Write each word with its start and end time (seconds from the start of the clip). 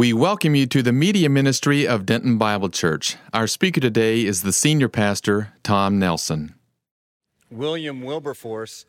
We 0.00 0.14
welcome 0.14 0.54
you 0.54 0.64
to 0.64 0.82
the 0.82 0.94
media 0.94 1.28
ministry 1.28 1.86
of 1.86 2.06
Denton 2.06 2.38
Bible 2.38 2.70
Church. 2.70 3.16
Our 3.34 3.46
speaker 3.46 3.82
today 3.82 4.24
is 4.24 4.40
the 4.40 4.50
senior 4.50 4.88
pastor, 4.88 5.52
Tom 5.62 5.98
Nelson. 5.98 6.54
William 7.50 8.00
Wilberforce 8.00 8.86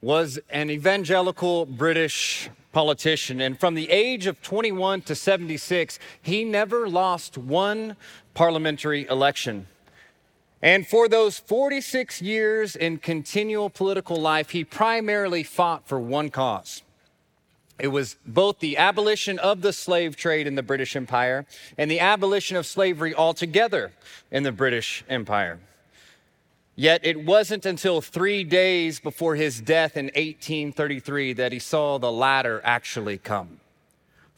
was 0.00 0.40
an 0.50 0.70
evangelical 0.70 1.66
British 1.66 2.50
politician, 2.72 3.40
and 3.40 3.60
from 3.60 3.74
the 3.74 3.88
age 3.92 4.26
of 4.26 4.42
21 4.42 5.02
to 5.02 5.14
76, 5.14 6.00
he 6.20 6.42
never 6.42 6.88
lost 6.88 7.38
one 7.38 7.94
parliamentary 8.34 9.06
election. 9.06 9.68
And 10.60 10.84
for 10.84 11.06
those 11.06 11.38
46 11.38 12.20
years 12.20 12.74
in 12.74 12.98
continual 12.98 13.70
political 13.70 14.16
life, 14.16 14.50
he 14.50 14.64
primarily 14.64 15.44
fought 15.44 15.86
for 15.86 16.00
one 16.00 16.28
cause 16.30 16.82
it 17.78 17.88
was 17.88 18.16
both 18.24 18.60
the 18.60 18.76
abolition 18.76 19.38
of 19.38 19.60
the 19.60 19.72
slave 19.72 20.16
trade 20.16 20.46
in 20.46 20.54
the 20.54 20.62
British 20.62 20.94
Empire 20.94 21.44
and 21.76 21.90
the 21.90 22.00
abolition 22.00 22.56
of 22.56 22.66
slavery 22.66 23.14
altogether 23.14 23.92
in 24.30 24.44
the 24.44 24.52
British 24.52 25.04
Empire. 25.08 25.58
Yet 26.76 27.04
it 27.04 27.24
wasn't 27.24 27.66
until 27.66 28.00
three 28.00 28.42
days 28.44 28.98
before 29.00 29.36
his 29.36 29.60
death 29.60 29.96
in 29.96 30.06
1833 30.06 31.32
that 31.34 31.52
he 31.52 31.58
saw 31.58 31.98
the 31.98 32.10
latter 32.10 32.60
actually 32.64 33.18
come. 33.18 33.60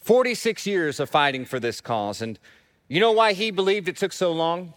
46 0.01 0.67
years 0.67 1.01
of 1.01 1.11
fighting 1.11 1.45
for 1.45 1.59
this 1.59 1.81
cause. 1.81 2.23
And 2.23 2.39
you 2.89 3.01
know 3.01 3.13
why 3.13 3.33
he 3.33 3.51
believed 3.51 3.89
it 3.89 3.97
took 3.97 4.13
so 4.13 4.33
long? 4.33 4.75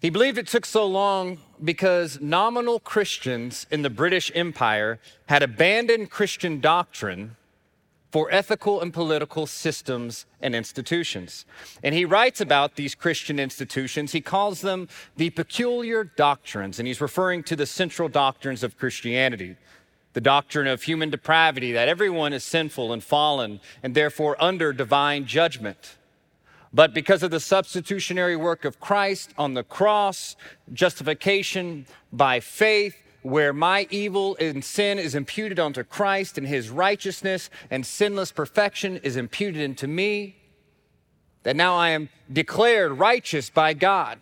He 0.00 0.08
believed 0.08 0.38
it 0.38 0.46
took 0.46 0.64
so 0.64 0.86
long 0.86 1.38
because 1.62 2.20
nominal 2.22 2.80
Christians 2.80 3.66
in 3.70 3.82
the 3.82 3.90
British 3.90 4.32
Empire 4.34 4.98
had 5.26 5.42
abandoned 5.42 6.10
Christian 6.10 6.58
doctrine 6.58 7.36
for 8.10 8.32
ethical 8.32 8.80
and 8.80 8.94
political 8.94 9.46
systems 9.46 10.24
and 10.40 10.54
institutions. 10.54 11.44
And 11.82 11.94
he 11.94 12.06
writes 12.06 12.40
about 12.40 12.76
these 12.76 12.94
Christian 12.94 13.38
institutions. 13.38 14.12
He 14.12 14.22
calls 14.22 14.62
them 14.62 14.88
the 15.16 15.30
peculiar 15.30 16.04
doctrines, 16.04 16.78
and 16.78 16.88
he's 16.88 17.00
referring 17.00 17.42
to 17.44 17.54
the 17.54 17.66
central 17.66 18.08
doctrines 18.08 18.64
of 18.64 18.78
Christianity. 18.78 19.56
The 20.14 20.20
doctrine 20.22 20.66
of 20.66 20.82
human 20.82 21.10
depravity, 21.10 21.72
that 21.72 21.88
everyone 21.88 22.32
is 22.32 22.42
sinful 22.42 22.92
and 22.92 23.04
fallen 23.04 23.60
and 23.82 23.94
therefore 23.94 24.42
under 24.42 24.72
divine 24.72 25.26
judgment 25.26 25.98
but 26.72 26.94
because 26.94 27.22
of 27.22 27.30
the 27.30 27.40
substitutionary 27.40 28.36
work 28.36 28.64
of 28.64 28.78
Christ 28.78 29.34
on 29.36 29.54
the 29.54 29.64
cross, 29.64 30.36
justification 30.72 31.86
by 32.12 32.40
faith, 32.40 32.96
where 33.22 33.52
my 33.52 33.86
evil 33.90 34.36
and 34.40 34.64
sin 34.64 34.98
is 34.98 35.14
imputed 35.14 35.58
onto 35.58 35.82
Christ 35.82 36.38
and 36.38 36.46
his 36.46 36.70
righteousness 36.70 37.50
and 37.70 37.84
sinless 37.84 38.32
perfection 38.32 38.96
is 38.98 39.16
imputed 39.16 39.60
into 39.60 39.86
me, 39.86 40.36
that 41.42 41.56
now 41.56 41.76
I 41.76 41.90
am 41.90 42.08
declared 42.32 42.92
righteous 42.92 43.50
by 43.50 43.74
God. 43.74 44.18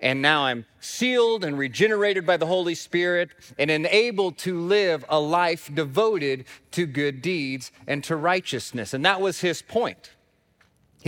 And 0.00 0.22
now 0.22 0.44
I'm 0.44 0.64
sealed 0.78 1.44
and 1.44 1.58
regenerated 1.58 2.24
by 2.24 2.36
the 2.36 2.46
Holy 2.46 2.76
Spirit 2.76 3.30
and 3.58 3.68
enabled 3.68 4.38
to 4.38 4.60
live 4.60 5.04
a 5.08 5.18
life 5.18 5.68
devoted 5.74 6.44
to 6.70 6.86
good 6.86 7.20
deeds 7.20 7.72
and 7.88 8.04
to 8.04 8.14
righteousness. 8.14 8.94
And 8.94 9.04
that 9.04 9.20
was 9.20 9.40
his 9.40 9.60
point. 9.60 10.12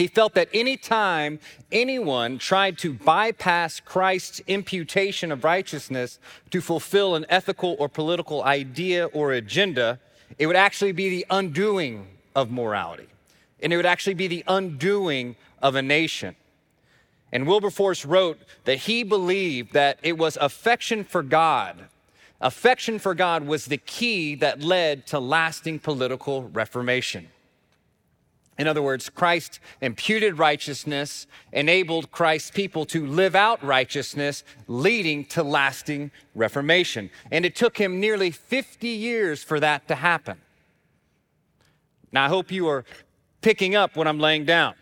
He 0.01 0.07
felt 0.07 0.33
that 0.33 0.49
anytime 0.55 1.41
anyone 1.71 2.39
tried 2.39 2.79
to 2.79 2.95
bypass 2.95 3.81
Christ's 3.81 4.41
imputation 4.47 5.31
of 5.31 5.45
righteousness 5.45 6.19
to 6.53 6.63
fulfill 6.63 7.17
an 7.17 7.27
ethical 7.29 7.77
or 7.79 7.87
political 7.87 8.43
idea 8.43 9.05
or 9.09 9.35
agenda, 9.35 10.01
it 10.39 10.47
would 10.47 10.57
actually 10.57 10.93
be 10.93 11.11
the 11.11 11.27
undoing 11.29 12.07
of 12.35 12.51
morality. 12.51 13.09
And 13.63 13.75
it 13.75 13.77
would 13.77 13.85
actually 13.85 14.15
be 14.15 14.27
the 14.27 14.43
undoing 14.49 15.37
of 15.61 15.75
a 15.75 15.83
nation. 15.83 16.35
And 17.31 17.47
Wilberforce 17.47 18.07
wrote 18.07 18.39
that 18.65 18.79
he 18.79 19.03
believed 19.03 19.75
that 19.75 19.99
it 20.03 20.17
was 20.17 20.39
affection 20.39 21.05
for 21.05 21.23
God. 21.23 21.77
Affection 22.41 22.99
for 22.99 23.15
God 23.15 23.47
was 23.47 23.67
the 23.67 23.77
key 23.77 24.35
that 24.37 24.63
led 24.63 25.07
to 25.09 25.21
lasting 25.21 25.79
political 25.81 26.45
reformation. 26.45 27.29
In 28.61 28.69
other 28.69 28.83
words, 28.83 29.09
Christ 29.09 29.59
imputed 29.81 30.39
righteousness, 30.39 31.27
enabled 31.51 32.11
Christ's 32.11 32.51
people 32.51 32.85
to 32.85 33.07
live 33.07 33.35
out 33.35 33.65
righteousness, 33.65 34.45
leading 34.69 35.25
to 35.29 35.43
lasting 35.43 36.11
reformation. 36.35 37.09
And 37.31 37.47
it 37.47 37.57
took 37.57 37.79
him 37.79 38.01
nearly 38.01 38.31
50 38.31 38.87
years 38.87 39.43
for 39.43 39.61
that 39.61 39.89
to 39.89 39.95
happen. 39.95 40.37
Now, 42.13 42.27
I 42.27 42.29
hope 42.29 42.53
you 42.53 42.69
are 42.69 42.85
picking 43.41 43.75
up 43.75 43.97
what 43.97 44.07
I'm 44.07 44.21
laying 44.21 44.45
down. 44.45 44.75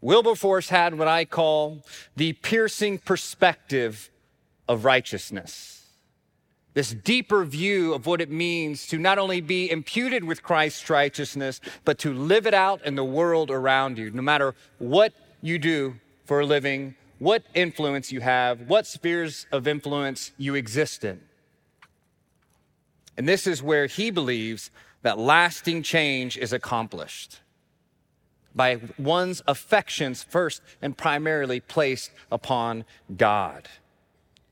Wilberforce 0.00 0.70
had 0.70 0.96
what 0.96 1.08
I 1.08 1.26
call 1.26 1.84
the 2.16 2.32
piercing 2.32 2.96
perspective 2.96 4.08
of 4.66 4.86
righteousness 4.86 5.77
this 6.78 6.94
deeper 6.94 7.44
view 7.44 7.92
of 7.92 8.06
what 8.06 8.20
it 8.20 8.30
means 8.30 8.86
to 8.86 8.98
not 8.98 9.18
only 9.18 9.40
be 9.40 9.68
imputed 9.68 10.22
with 10.22 10.44
Christ's 10.44 10.88
righteousness, 10.88 11.60
but 11.84 11.98
to 11.98 12.14
live 12.14 12.46
it 12.46 12.54
out 12.54 12.86
in 12.86 12.94
the 12.94 13.02
world 13.02 13.50
around 13.50 13.98
you, 13.98 14.12
no 14.12 14.22
matter 14.22 14.54
what 14.78 15.12
you 15.42 15.58
do 15.58 15.96
for 16.24 16.38
a 16.38 16.46
living, 16.46 16.94
what 17.18 17.42
influence 17.52 18.12
you 18.12 18.20
have, 18.20 18.60
what 18.68 18.86
spheres 18.86 19.48
of 19.50 19.66
influence 19.66 20.30
you 20.38 20.54
exist 20.54 21.02
in. 21.02 21.20
And 23.16 23.28
this 23.28 23.48
is 23.48 23.60
where 23.60 23.86
he 23.86 24.12
believes 24.12 24.70
that 25.02 25.18
lasting 25.18 25.82
change 25.82 26.38
is 26.38 26.52
accomplished 26.52 27.40
by 28.54 28.78
one's 28.96 29.42
affections 29.48 30.22
first 30.22 30.62
and 30.80 30.96
primarily 30.96 31.58
placed 31.58 32.12
upon 32.30 32.84
God. 33.16 33.68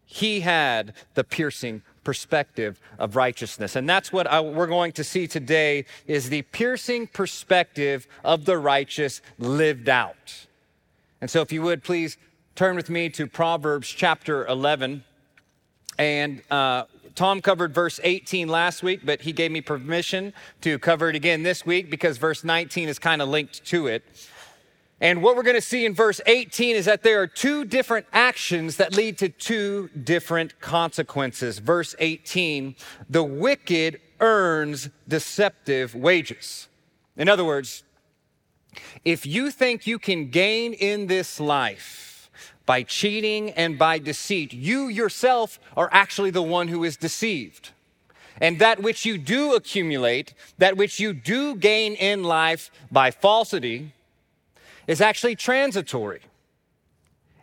He 0.04 0.40
had 0.40 0.92
the 1.14 1.22
piercing 1.22 1.82
perspective 2.06 2.80
of 3.00 3.16
righteousness. 3.16 3.74
And 3.74 3.88
that's 3.88 4.12
what 4.12 4.28
I, 4.28 4.40
we're 4.40 4.68
going 4.68 4.92
to 4.92 5.02
see 5.02 5.26
today 5.26 5.86
is 6.06 6.28
the 6.28 6.42
piercing 6.42 7.08
perspective 7.08 8.06
of 8.22 8.44
the 8.44 8.56
righteous 8.58 9.20
lived 9.40 9.88
out. 9.88 10.46
And 11.20 11.28
so 11.28 11.40
if 11.40 11.50
you 11.50 11.62
would 11.62 11.82
please 11.82 12.16
turn 12.54 12.76
with 12.76 12.88
me 12.90 13.08
to 13.08 13.26
Proverbs 13.26 13.88
chapter 13.88 14.46
11 14.46 15.02
and 15.98 16.42
uh, 16.48 16.84
Tom 17.16 17.40
covered 17.40 17.74
verse 17.74 17.98
18 18.04 18.46
last 18.46 18.84
week, 18.84 19.00
but 19.02 19.22
he 19.22 19.32
gave 19.32 19.50
me 19.50 19.60
permission 19.60 20.32
to 20.60 20.78
cover 20.78 21.08
it 21.08 21.16
again 21.16 21.42
this 21.42 21.66
week 21.66 21.90
because 21.90 22.18
verse 22.18 22.44
19 22.44 22.88
is 22.88 23.00
kind 23.00 23.20
of 23.20 23.28
linked 23.28 23.64
to 23.64 23.88
it. 23.88 24.04
And 25.00 25.22
what 25.22 25.36
we're 25.36 25.42
going 25.42 25.56
to 25.56 25.60
see 25.60 25.84
in 25.84 25.94
verse 25.94 26.20
18 26.24 26.74
is 26.74 26.86
that 26.86 27.02
there 27.02 27.20
are 27.20 27.26
two 27.26 27.64
different 27.66 28.06
actions 28.12 28.78
that 28.78 28.96
lead 28.96 29.18
to 29.18 29.28
two 29.28 29.90
different 30.04 30.58
consequences. 30.60 31.58
Verse 31.58 31.94
18, 31.98 32.74
the 33.10 33.22
wicked 33.22 34.00
earns 34.20 34.88
deceptive 35.06 35.94
wages. 35.94 36.68
In 37.16 37.28
other 37.28 37.44
words, 37.44 37.82
if 39.04 39.26
you 39.26 39.50
think 39.50 39.86
you 39.86 39.98
can 39.98 40.30
gain 40.30 40.72
in 40.72 41.06
this 41.06 41.38
life 41.40 42.30
by 42.64 42.82
cheating 42.82 43.50
and 43.50 43.78
by 43.78 43.98
deceit, 43.98 44.52
you 44.52 44.88
yourself 44.88 45.58
are 45.76 45.90
actually 45.92 46.30
the 46.30 46.42
one 46.42 46.68
who 46.68 46.84
is 46.84 46.96
deceived. 46.96 47.70
And 48.40 48.58
that 48.58 48.82
which 48.82 49.06
you 49.06 49.16
do 49.18 49.54
accumulate, 49.54 50.34
that 50.58 50.76
which 50.76 51.00
you 51.00 51.12
do 51.12 51.54
gain 51.54 51.94
in 51.94 52.22
life 52.22 52.70
by 52.90 53.10
falsity, 53.10 53.92
is 54.86 55.00
actually 55.00 55.36
transitory. 55.36 56.22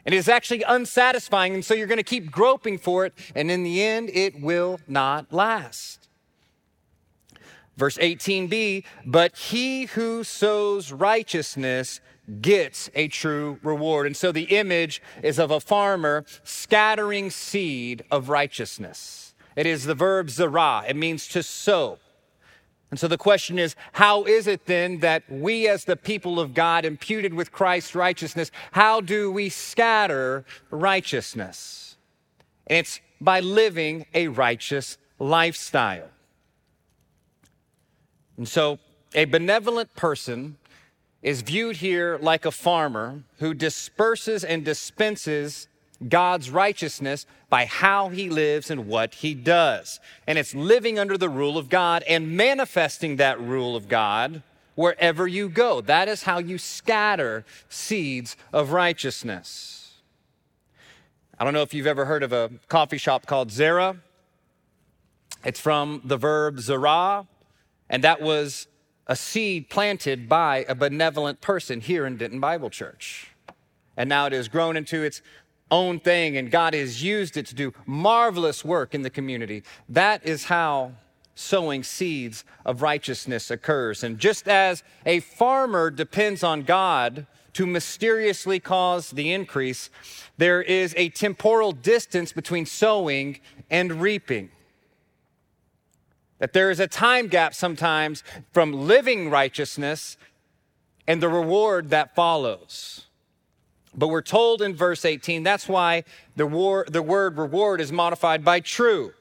And 0.05 0.13
it 0.13 0.17
is 0.17 0.27
actually 0.27 0.63
unsatisfying. 0.63 1.53
And 1.53 1.63
so 1.63 1.73
you're 1.73 1.87
going 1.87 1.97
to 1.97 2.03
keep 2.03 2.31
groping 2.31 2.77
for 2.77 3.05
it. 3.05 3.13
And 3.35 3.49
in 3.49 3.63
the 3.63 3.81
end, 3.83 4.09
it 4.13 4.41
will 4.41 4.79
not 4.87 5.31
last. 5.31 6.09
Verse 7.75 7.97
18b, 7.97 8.83
but 9.05 9.35
he 9.35 9.85
who 9.85 10.23
sows 10.23 10.91
righteousness 10.91 12.01
gets 12.41 12.89
a 12.93 13.07
true 13.07 13.59
reward. 13.63 14.05
And 14.05 14.15
so 14.15 14.31
the 14.31 14.43
image 14.43 15.01
is 15.23 15.39
of 15.39 15.49
a 15.49 15.59
farmer 15.59 16.23
scattering 16.43 17.31
seed 17.31 18.03
of 18.11 18.29
righteousness. 18.29 19.33
It 19.55 19.65
is 19.65 19.85
the 19.85 19.95
verb 19.95 20.29
zarah, 20.29 20.83
it 20.87 20.95
means 20.95 21.27
to 21.29 21.43
sow. 21.43 21.99
And 22.93 22.99
so 22.99 23.07
the 23.07 23.17
question 23.17 23.57
is, 23.57 23.75
how 23.93 24.23
is 24.25 24.45
it 24.45 24.67
then 24.67 24.99
that 24.99 25.23
we, 25.27 25.67
as 25.67 25.83
the 25.83 25.95
people 25.95 26.39
of 26.39 26.53
God, 26.53 26.85
imputed 26.85 27.33
with 27.33 27.51
Christ's 27.51 27.95
righteousness, 27.95 28.51
how 28.71 29.01
do 29.01 29.31
we 29.31 29.49
scatter 29.49 30.45
righteousness? 30.69 31.95
And 32.67 32.77
it's 32.77 33.01
by 33.19 33.39
living 33.39 34.05
a 34.13 34.27
righteous 34.27 34.99
lifestyle. 35.17 36.11
And 38.37 38.47
so 38.47 38.77
a 39.15 39.25
benevolent 39.25 39.95
person 39.95 40.57
is 41.23 41.41
viewed 41.41 41.77
here 41.77 42.19
like 42.21 42.45
a 42.45 42.51
farmer 42.51 43.23
who 43.39 43.55
disperses 43.55 44.43
and 44.43 44.63
dispenses 44.63 45.67
God's 46.09 46.49
righteousness 46.49 47.25
by 47.49 47.65
how 47.65 48.09
he 48.09 48.29
lives 48.29 48.69
and 48.69 48.87
what 48.87 49.15
he 49.15 49.33
does. 49.33 49.99
And 50.27 50.37
it's 50.37 50.55
living 50.55 50.97
under 50.97 51.17
the 51.17 51.29
rule 51.29 51.57
of 51.57 51.69
God 51.69 52.03
and 52.07 52.35
manifesting 52.35 53.17
that 53.17 53.39
rule 53.39 53.75
of 53.75 53.87
God 53.87 54.43
wherever 54.75 55.27
you 55.27 55.49
go. 55.49 55.81
That 55.81 56.07
is 56.07 56.23
how 56.23 56.39
you 56.39 56.57
scatter 56.57 57.45
seeds 57.69 58.35
of 58.51 58.71
righteousness. 58.71 59.93
I 61.39 61.43
don't 61.43 61.53
know 61.53 61.61
if 61.61 61.73
you've 61.73 61.87
ever 61.87 62.05
heard 62.05 62.23
of 62.23 62.31
a 62.31 62.51
coffee 62.67 62.97
shop 62.97 63.25
called 63.25 63.51
Zara. 63.51 63.97
It's 65.43 65.59
from 65.59 66.01
the 66.05 66.15
verb 66.15 66.59
zara, 66.59 67.27
and 67.89 68.03
that 68.03 68.21
was 68.21 68.67
a 69.07 69.15
seed 69.15 69.69
planted 69.69 70.29
by 70.29 70.65
a 70.69 70.75
benevolent 70.75 71.41
person 71.41 71.81
here 71.81 72.05
in 72.05 72.15
Denton 72.15 72.39
Bible 72.39 72.69
Church. 72.69 73.31
And 73.97 74.07
now 74.07 74.25
it 74.25 74.33
has 74.33 74.47
grown 74.47 74.77
into 74.77 75.03
its 75.03 75.21
own 75.73 75.99
thing, 75.99 76.37
and 76.37 76.51
God 76.51 76.73
has 76.75 77.03
used 77.03 77.35
it 77.35 77.47
to 77.47 77.55
do 77.55 77.73
marvelous 77.85 78.63
work 78.63 78.93
in 78.93 79.01
the 79.01 79.09
community. 79.09 79.63
That 79.89 80.25
is 80.25 80.45
how 80.45 80.93
sowing 81.35 81.83
seeds 81.83 82.45
of 82.63 82.83
righteousness 82.83 83.49
occurs. 83.49 84.03
And 84.03 84.19
just 84.19 84.47
as 84.47 84.83
a 85.05 85.19
farmer 85.19 85.89
depends 85.89 86.43
on 86.43 86.61
God 86.61 87.25
to 87.53 87.65
mysteriously 87.65 88.59
cause 88.59 89.09
the 89.09 89.33
increase, 89.33 89.89
there 90.37 90.61
is 90.61 90.93
a 90.95 91.09
temporal 91.09 91.71
distance 91.71 92.31
between 92.31 92.67
sowing 92.67 93.39
and 93.69 93.99
reaping. 94.01 94.51
That 96.37 96.53
there 96.53 96.69
is 96.69 96.79
a 96.79 96.87
time 96.87 97.27
gap 97.27 97.55
sometimes 97.55 98.23
from 98.51 98.73
living 98.73 99.29
righteousness 99.29 100.17
and 101.07 101.21
the 101.21 101.29
reward 101.29 101.89
that 101.89 102.15
follows. 102.15 103.07
But 103.95 104.07
we're 104.07 104.21
told 104.21 104.61
in 104.61 104.75
verse 104.75 105.05
18, 105.05 105.43
that's 105.43 105.67
why 105.67 106.03
the, 106.35 106.47
war, 106.47 106.85
the 106.89 107.01
word 107.01 107.37
reward 107.37 107.79
is 107.79 107.91
modified 107.91 108.43
by 108.43 108.59
true. 108.59 109.13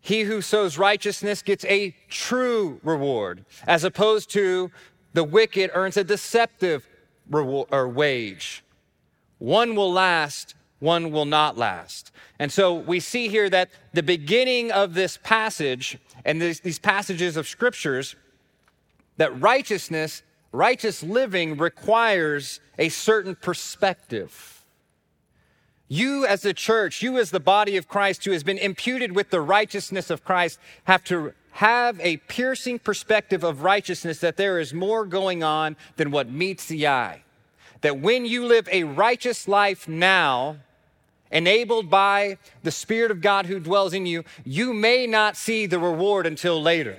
He 0.00 0.22
who 0.22 0.40
sows 0.40 0.78
righteousness 0.78 1.42
gets 1.42 1.64
a 1.64 1.94
true 2.08 2.80
reward, 2.82 3.44
as 3.66 3.84
opposed 3.84 4.30
to 4.30 4.70
the 5.12 5.24
wicked 5.24 5.70
earns 5.74 5.96
a 5.96 6.04
deceptive 6.04 6.86
reward, 7.28 7.68
or 7.72 7.88
wage. 7.88 8.62
One 9.38 9.74
will 9.74 9.92
last, 9.92 10.54
one 10.78 11.10
will 11.10 11.24
not 11.24 11.58
last. 11.58 12.12
And 12.38 12.52
so 12.52 12.74
we 12.74 13.00
see 13.00 13.28
here 13.28 13.50
that 13.50 13.70
the 13.92 14.02
beginning 14.02 14.70
of 14.70 14.94
this 14.94 15.18
passage 15.22 15.98
and 16.24 16.40
this, 16.40 16.60
these 16.60 16.78
passages 16.78 17.36
of 17.36 17.48
scriptures, 17.48 18.14
that 19.16 19.40
righteousness, 19.40 20.22
righteous 20.56 21.02
living 21.02 21.56
requires 21.56 22.60
a 22.78 22.88
certain 22.88 23.36
perspective. 23.36 24.64
You, 25.88 26.26
as 26.26 26.42
the 26.42 26.54
church, 26.54 27.02
you, 27.02 27.18
as 27.18 27.30
the 27.30 27.40
body 27.40 27.76
of 27.76 27.86
Christ, 27.86 28.24
who 28.24 28.32
has 28.32 28.42
been 28.42 28.58
imputed 28.58 29.14
with 29.14 29.30
the 29.30 29.40
righteousness 29.40 30.10
of 30.10 30.24
Christ, 30.24 30.58
have 30.84 31.04
to 31.04 31.32
have 31.52 32.00
a 32.00 32.16
piercing 32.16 32.78
perspective 32.78 33.44
of 33.44 33.62
righteousness 33.62 34.18
that 34.20 34.36
there 34.36 34.58
is 34.58 34.74
more 34.74 35.06
going 35.06 35.42
on 35.44 35.76
than 35.96 36.10
what 36.10 36.28
meets 36.28 36.66
the 36.66 36.86
eye. 36.86 37.22
That 37.82 38.00
when 38.00 38.26
you 38.26 38.46
live 38.46 38.68
a 38.72 38.84
righteous 38.84 39.46
life 39.46 39.86
now, 39.86 40.56
enabled 41.30 41.88
by 41.88 42.38
the 42.62 42.70
Spirit 42.70 43.10
of 43.10 43.20
God 43.20 43.46
who 43.46 43.60
dwells 43.60 43.92
in 43.92 44.06
you, 44.06 44.24
you 44.44 44.74
may 44.74 45.06
not 45.06 45.36
see 45.36 45.66
the 45.66 45.78
reward 45.78 46.26
until 46.26 46.60
later, 46.60 46.98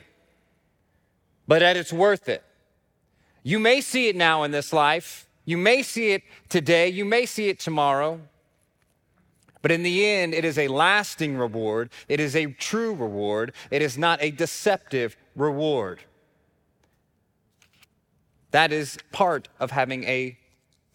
but 1.47 1.59
that 1.59 1.77
it's 1.77 1.93
worth 1.93 2.29
it. 2.29 2.43
You 3.47 3.59
may 3.59 3.79
see 3.79 4.09
it 4.09 4.17
now 4.17 4.43
in 4.43 4.51
this 4.51 4.73
life, 4.73 5.25
you 5.45 5.55
may 5.55 5.81
see 5.81 6.11
it 6.11 6.23
today, 6.49 6.89
you 6.89 7.05
may 7.05 7.25
see 7.25 7.47
it 7.47 7.61
tomorrow. 7.61 8.19
But 9.61 9.71
in 9.71 9.83
the 9.83 10.05
end, 10.05 10.33
it 10.33 10.43
is 10.43 10.57
a 10.57 10.67
lasting 10.67 11.37
reward. 11.37 11.89
It 12.09 12.19
is 12.19 12.35
a 12.35 12.47
true 12.47 12.93
reward. 12.93 13.53
It 13.71 13.81
is 13.81 13.97
not 13.97 14.21
a 14.21 14.31
deceptive 14.31 15.15
reward. 15.33 16.01
That 18.51 18.73
is 18.73 18.97
part 19.13 19.47
of 19.61 19.71
having 19.71 20.03
a 20.03 20.37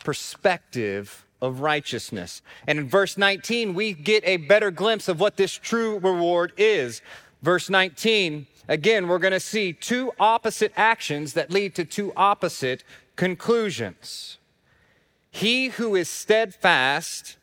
perspective 0.04 1.24
of 1.40 1.60
righteousness. 1.60 2.42
And 2.66 2.78
in 2.78 2.86
verse 2.86 3.16
19, 3.16 3.72
we 3.72 3.94
get 3.94 4.24
a 4.26 4.36
better 4.36 4.70
glimpse 4.70 5.08
of 5.08 5.20
what 5.20 5.38
this 5.38 5.54
true 5.54 5.98
reward 6.00 6.52
is. 6.58 7.00
Verse 7.40 7.70
19, 7.70 8.46
again, 8.68 9.08
we're 9.08 9.18
going 9.18 9.32
to 9.32 9.40
see 9.40 9.72
two 9.72 10.12
opposite 10.18 10.72
actions 10.76 11.34
that 11.34 11.50
lead 11.50 11.74
to 11.74 11.84
two 11.84 12.12
opposite 12.16 12.84
conclusions. 13.16 14.38
He 15.30 15.68
who 15.68 15.94
is 15.94 16.08
steadfast 16.08 17.36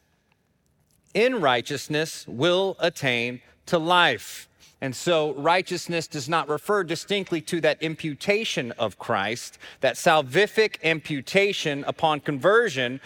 in 1.13 1.41
righteousness 1.41 2.25
will 2.27 2.75
attain 2.79 3.41
to 3.65 3.77
life. 3.77 4.47
And 4.81 4.95
so 4.95 5.33
righteousness 5.33 6.07
does 6.07 6.29
not 6.29 6.47
refer 6.47 6.83
distinctly 6.83 7.41
to 7.41 7.59
that 7.61 7.81
imputation 7.83 8.71
of 8.73 8.97
Christ, 8.97 9.57
that 9.81 9.95
salvific 9.95 10.81
imputation 10.81 11.83
upon 11.85 12.21
conversion 12.21 13.01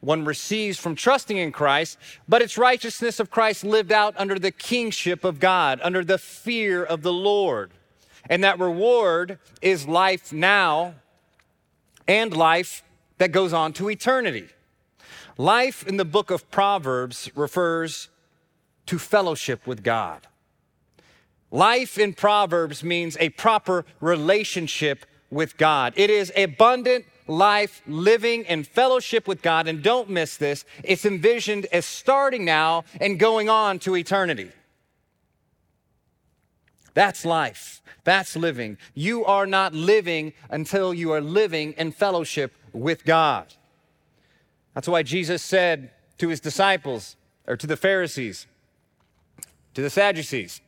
one 0.00 0.24
receives 0.24 0.78
from 0.78 0.94
trusting 0.94 1.36
in 1.36 1.50
Christ, 1.50 1.98
but 2.28 2.40
it's 2.40 2.56
righteousness 2.56 3.18
of 3.18 3.30
Christ 3.30 3.64
lived 3.64 3.90
out 3.90 4.14
under 4.16 4.38
the 4.38 4.52
kingship 4.52 5.24
of 5.24 5.40
God, 5.40 5.80
under 5.82 6.04
the 6.04 6.18
fear 6.18 6.84
of 6.84 7.02
the 7.02 7.12
Lord. 7.12 7.72
And 8.30 8.44
that 8.44 8.60
reward 8.60 9.38
is 9.60 9.88
life 9.88 10.32
now 10.32 10.94
and 12.06 12.36
life 12.36 12.82
that 13.18 13.32
goes 13.32 13.52
on 13.52 13.72
to 13.74 13.90
eternity. 13.90 14.48
Life 15.36 15.86
in 15.86 15.96
the 15.96 16.04
book 16.04 16.30
of 16.30 16.50
Proverbs 16.50 17.30
refers 17.34 18.08
to 18.86 18.98
fellowship 18.98 19.66
with 19.66 19.82
God. 19.82 20.26
Life 21.50 21.98
in 21.98 22.12
Proverbs 22.12 22.84
means 22.84 23.16
a 23.18 23.30
proper 23.30 23.84
relationship 24.00 25.06
with 25.30 25.56
God. 25.56 25.92
It 25.96 26.10
is 26.10 26.32
abundant 26.36 27.04
life 27.28 27.82
living 27.86 28.44
in 28.44 28.64
fellowship 28.64 29.28
with 29.28 29.42
God. 29.42 29.68
And 29.68 29.82
don't 29.82 30.10
miss 30.10 30.36
this, 30.36 30.64
it's 30.82 31.04
envisioned 31.04 31.66
as 31.66 31.84
starting 31.84 32.44
now 32.44 32.84
and 33.00 33.18
going 33.18 33.48
on 33.48 33.78
to 33.80 33.96
eternity. 33.96 34.50
That's 36.94 37.24
life. 37.24 37.80
That's 38.02 38.34
living. 38.34 38.78
You 38.94 39.24
are 39.24 39.46
not 39.46 39.74
living 39.74 40.32
until 40.50 40.92
you 40.94 41.12
are 41.12 41.20
living 41.20 41.74
in 41.74 41.92
fellowship 41.92 42.54
with 42.72 43.04
God. 43.04 43.54
That's 44.74 44.88
why 44.88 45.02
Jesus 45.02 45.42
said 45.42 45.90
to 46.18 46.28
his 46.28 46.40
disciples, 46.40 47.16
or 47.46 47.56
to 47.56 47.66
the 47.66 47.76
Pharisees, 47.76 48.46
to 49.74 49.82
the 49.82 49.90
Sadducees, 49.90 50.60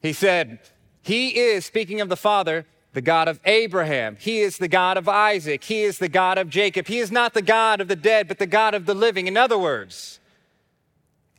he 0.00 0.12
said, 0.12 0.60
He 1.02 1.38
is, 1.38 1.64
speaking 1.64 2.00
of 2.00 2.08
the 2.08 2.16
Father, 2.16 2.66
the 2.94 3.02
God 3.02 3.28
of 3.28 3.40
Abraham. 3.44 4.16
He 4.18 4.40
is 4.40 4.56
the 4.56 4.68
God 4.68 4.96
of 4.96 5.08
Isaac. 5.08 5.62
He 5.64 5.82
is 5.82 5.98
the 5.98 6.08
God 6.08 6.38
of 6.38 6.48
Jacob. 6.48 6.86
He 6.86 7.00
is 7.00 7.10
not 7.10 7.34
the 7.34 7.42
God 7.42 7.80
of 7.80 7.88
the 7.88 7.96
dead, 7.96 8.28
but 8.28 8.38
the 8.38 8.46
God 8.46 8.72
of 8.72 8.86
the 8.86 8.94
living. 8.94 9.26
In 9.26 9.36
other 9.36 9.58
words, 9.58 10.20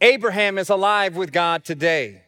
Abraham 0.02 0.58
is 0.58 0.70
alive 0.70 1.16
with 1.16 1.32
God 1.32 1.64
today. 1.64 2.22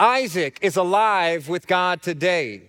Isaac 0.00 0.58
is 0.62 0.76
alive 0.76 1.48
with 1.48 1.66
God 1.66 2.00
today. 2.00 2.62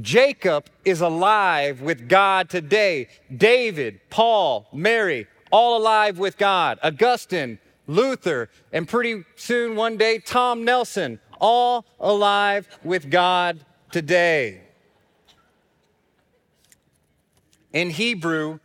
Jacob 0.00 0.66
is 0.84 1.00
alive 1.00 1.80
with 1.80 2.08
God 2.08 2.50
today. 2.50 3.08
David, 3.34 4.00
Paul, 4.10 4.68
Mary, 4.72 5.26
all 5.50 5.78
alive 5.78 6.18
with 6.18 6.36
God. 6.36 6.78
Augustine, 6.82 7.58
Luther, 7.86 8.50
and 8.70 8.86
pretty 8.86 9.24
soon 9.36 9.76
one 9.76 9.96
day, 9.96 10.18
Tom 10.18 10.64
Nelson, 10.64 11.20
all 11.40 11.86
alive 11.98 12.68
with 12.84 13.10
God 13.10 13.64
today. 13.92 14.62
In 17.72 17.90
Hebrew, 17.90 18.58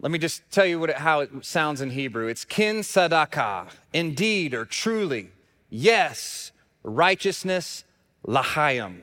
let 0.00 0.10
me 0.10 0.18
just 0.18 0.42
tell 0.50 0.66
you 0.66 0.80
what 0.80 0.90
it, 0.90 0.96
how 0.96 1.20
it 1.20 1.30
sounds 1.44 1.80
in 1.80 1.90
Hebrew. 1.90 2.26
It's 2.26 2.44
kin 2.44 2.78
sadaka, 2.78 3.68
indeed 3.92 4.54
or 4.54 4.64
truly, 4.64 5.30
yes, 5.70 6.52
righteousness, 6.82 7.84
lahayim 8.26 9.02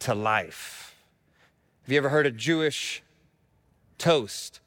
to 0.00 0.14
life. 0.14 0.94
Have 1.82 1.92
you 1.92 1.98
ever 1.98 2.08
heard 2.08 2.26
a 2.26 2.30
Jewish 2.30 3.02
toast? 3.96 4.60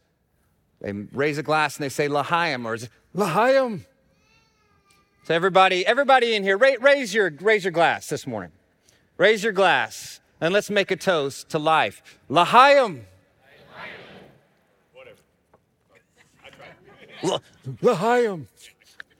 They 0.82 0.94
raise 0.94 1.38
a 1.38 1.44
glass 1.44 1.76
and 1.76 1.84
they 1.84 1.90
say 1.90 2.08
Lahayim 2.08 2.66
or 2.66 2.76
is 2.76 2.90
Lahayim. 3.16 3.86
So 5.26 5.34
everybody, 5.34 5.86
everybody 5.86 6.34
in 6.34 6.44
here, 6.44 6.58
raise 6.58 7.14
your, 7.14 7.30
raise 7.42 7.64
your 7.64 7.72
glass 7.72 8.08
this 8.08 8.26
morning. 8.26 8.52
Raise 9.20 9.44
your 9.44 9.52
glass 9.52 10.22
and 10.40 10.54
let's 10.54 10.70
make 10.70 10.92
a 10.92 10.96
toast 10.96 11.50
to 11.50 11.60
life. 11.60 12.02
Lahayim. 12.30 13.02
Lahayim. 17.84 18.46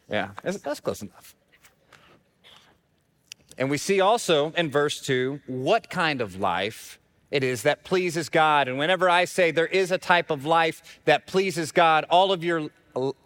Yeah, 0.10 0.30
that's 0.42 0.80
close 0.80 1.02
enough. 1.02 1.36
And 3.58 3.70
we 3.70 3.78
see 3.78 4.00
also 4.00 4.54
in 4.54 4.72
verse 4.72 5.02
2 5.02 5.42
what 5.48 5.90
kind 5.90 6.22
of 6.22 6.40
life 6.40 6.98
it 7.30 7.44
is 7.44 7.64
that 7.64 7.84
pleases 7.84 8.30
God. 8.30 8.70
And 8.70 8.78
whenever 8.78 9.10
I 9.10 9.26
say 9.26 9.52
there 9.52 9.68
is 9.68 9.92
a 9.92 9.98
type 9.98 10.32
of 10.32 10.46
life 10.46 11.02
that 11.04 11.28
pleases 11.28 11.74
God, 11.74 12.06
all 12.10 12.32
of 12.32 12.42
your 12.42 12.70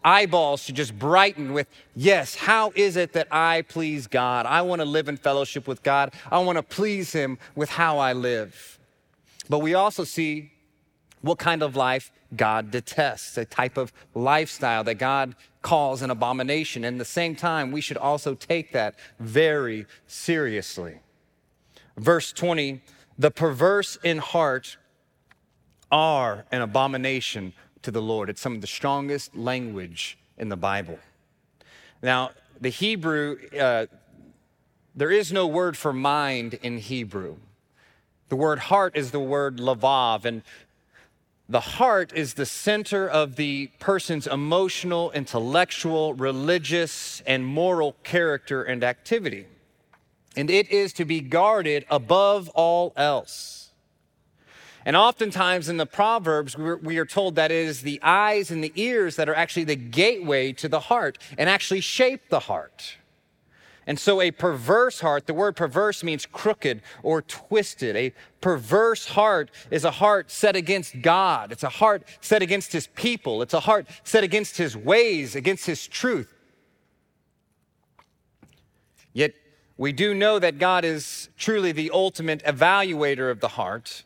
eyeballs 0.03 0.65
to 0.65 0.73
just 0.73 0.97
brighten 0.97 1.53
with, 1.53 1.67
yes, 1.95 2.35
how 2.35 2.71
is 2.75 2.95
it 2.95 3.13
that 3.13 3.27
I 3.31 3.63
please 3.63 4.07
God? 4.07 4.45
I 4.45 4.61
want 4.61 4.81
to 4.81 4.85
live 4.85 5.07
in 5.07 5.17
fellowship 5.17 5.67
with 5.67 5.83
God. 5.83 6.13
I 6.31 6.39
want 6.39 6.57
to 6.57 6.63
please 6.63 7.13
Him 7.13 7.37
with 7.55 7.69
how 7.69 7.97
I 7.97 8.13
live. 8.13 8.79
But 9.49 9.59
we 9.59 9.73
also 9.73 10.03
see 10.03 10.51
what 11.21 11.37
kind 11.37 11.63
of 11.63 11.75
life 11.75 12.11
God 12.35 12.71
detests, 12.71 13.37
a 13.37 13.45
type 13.45 13.77
of 13.77 13.93
lifestyle 14.13 14.83
that 14.83 14.95
God 14.95 15.35
calls 15.61 16.01
an 16.01 16.09
abomination. 16.09 16.83
And 16.83 16.95
at 16.95 16.99
the 16.99 17.05
same 17.05 17.35
time, 17.35 17.71
we 17.71 17.81
should 17.81 17.97
also 17.97 18.35
take 18.35 18.73
that 18.73 18.95
very 19.19 19.85
seriously. 20.07 20.99
Verse 21.97 22.31
20 22.31 22.81
the 23.17 23.31
perverse 23.31 23.97
in 24.03 24.17
heart 24.17 24.77
are 25.91 26.45
an 26.51 26.61
abomination 26.61 27.53
to 27.83 27.91
the 27.91 28.01
Lord. 28.01 28.29
It's 28.29 28.41
some 28.41 28.55
of 28.55 28.61
the 28.61 28.67
strongest 28.67 29.35
language 29.35 30.17
in 30.37 30.49
the 30.49 30.57
Bible. 30.57 30.99
Now, 32.01 32.31
the 32.59 32.69
Hebrew, 32.69 33.37
uh, 33.59 33.85
there 34.95 35.11
is 35.11 35.31
no 35.31 35.47
word 35.47 35.77
for 35.77 35.93
mind 35.93 36.55
in 36.55 36.77
Hebrew. 36.77 37.37
The 38.29 38.35
word 38.35 38.59
heart 38.59 38.95
is 38.95 39.11
the 39.11 39.19
word 39.19 39.57
lavav, 39.57 40.25
and 40.25 40.41
the 41.47 41.59
heart 41.59 42.13
is 42.15 42.33
the 42.33 42.45
center 42.45 43.07
of 43.07 43.35
the 43.35 43.67
person's 43.79 44.27
emotional, 44.27 45.11
intellectual, 45.11 46.13
religious, 46.13 47.21
and 47.27 47.45
moral 47.45 47.95
character 48.03 48.63
and 48.63 48.83
activity. 48.83 49.45
And 50.35 50.49
it 50.49 50.71
is 50.71 50.93
to 50.93 51.05
be 51.05 51.19
guarded 51.21 51.85
above 51.89 52.49
all 52.49 52.93
else. 52.95 53.62
And 54.85 54.95
oftentimes 54.95 55.69
in 55.69 55.77
the 55.77 55.85
Proverbs, 55.85 56.57
we 56.57 56.97
are 56.97 57.05
told 57.05 57.35
that 57.35 57.51
it 57.51 57.65
is 57.65 57.81
the 57.81 58.01
eyes 58.03 58.51
and 58.51 58.63
the 58.63 58.73
ears 58.75 59.15
that 59.15 59.29
are 59.29 59.35
actually 59.35 59.63
the 59.63 59.77
gateway 59.77 60.51
to 60.53 60.67
the 60.67 60.81
heart 60.81 61.17
and 61.37 61.49
actually 61.49 61.79
shape 61.79 62.29
the 62.29 62.41
heart. 62.41 62.97
And 63.85 63.99
so, 63.99 64.21
a 64.21 64.31
perverse 64.31 65.01
heart, 65.01 65.27
the 65.27 65.33
word 65.33 65.57
perverse 65.57 66.03
means 66.03 66.25
crooked 66.25 66.81
or 67.01 67.21
twisted. 67.21 67.97
A 67.97 68.13
perverse 68.39 69.07
heart 69.07 69.51
is 69.71 69.83
a 69.83 69.91
heart 69.91 70.31
set 70.31 70.55
against 70.55 71.01
God. 71.01 71.51
It's 71.51 71.63
a 71.63 71.69
heart 71.69 72.03
set 72.21 72.41
against 72.41 72.71
his 72.71 72.87
people. 72.87 73.41
It's 73.41 73.53
a 73.53 73.59
heart 73.59 73.87
set 74.03 74.23
against 74.23 74.57
his 74.57 74.77
ways, 74.77 75.35
against 75.35 75.65
his 75.65 75.85
truth. 75.85 76.33
Yet, 79.11 79.33
we 79.75 79.91
do 79.91 80.13
know 80.13 80.39
that 80.39 80.59
God 80.59 80.85
is 80.85 81.29
truly 81.37 81.73
the 81.73 81.91
ultimate 81.91 82.41
evaluator 82.45 83.29
of 83.29 83.41
the 83.41 83.49
heart 83.49 84.03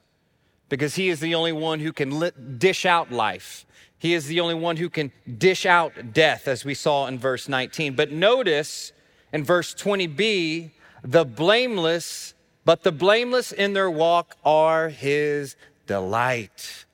because 0.69 0.95
he 0.95 1.09
is 1.09 1.19
the 1.19 1.35
only 1.35 1.51
one 1.51 1.79
who 1.79 1.93
can 1.93 2.57
dish 2.57 2.85
out 2.85 3.11
life. 3.11 3.65
He 3.97 4.13
is 4.13 4.27
the 4.27 4.39
only 4.39 4.53
one 4.53 4.77
who 4.77 4.89
can 4.89 5.11
dish 5.37 5.65
out 5.65 6.13
death, 6.13 6.47
as 6.47 6.63
we 6.63 6.73
saw 6.73 7.07
in 7.07 7.17
verse 7.17 7.49
19. 7.49 7.95
But 7.95 8.11
notice 8.11 8.91
in 9.33 9.43
verse 9.43 9.73
20b, 9.73 10.71
the 11.03 11.25
blameless, 11.25 12.33
but 12.63 12.83
the 12.83 12.91
blameless 12.91 13.51
in 13.51 13.73
their 13.73 13.89
walk 13.89 14.35
are 14.43 14.89
his 14.89 15.55
delight. 15.87 16.85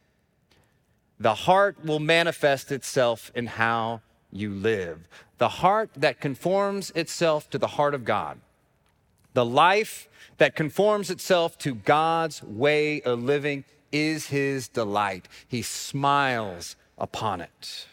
The 1.19 1.33
heart 1.33 1.83
will 1.83 1.99
manifest 1.99 2.71
itself 2.71 3.31
in 3.35 3.47
how 3.47 4.01
you 4.31 4.51
live. 4.51 5.07
The 5.37 5.49
heart 5.49 5.89
that 5.95 6.19
conforms 6.19 6.91
itself 6.91 7.49
to 7.49 7.57
the 7.57 7.67
heart 7.67 7.93
of 7.93 8.05
God. 8.05 8.39
The 9.33 9.45
life 9.45 10.07
that 10.37 10.55
conforms 10.55 11.09
itself 11.09 11.57
to 11.59 11.75
God's 11.75 12.43
way 12.43 13.01
of 13.01 13.23
living 13.23 13.63
is 13.91 14.27
his 14.27 14.67
delight. 14.67 15.27
He 15.47 15.61
smiles 15.61 16.75
upon 16.97 17.41
it. 17.41 17.87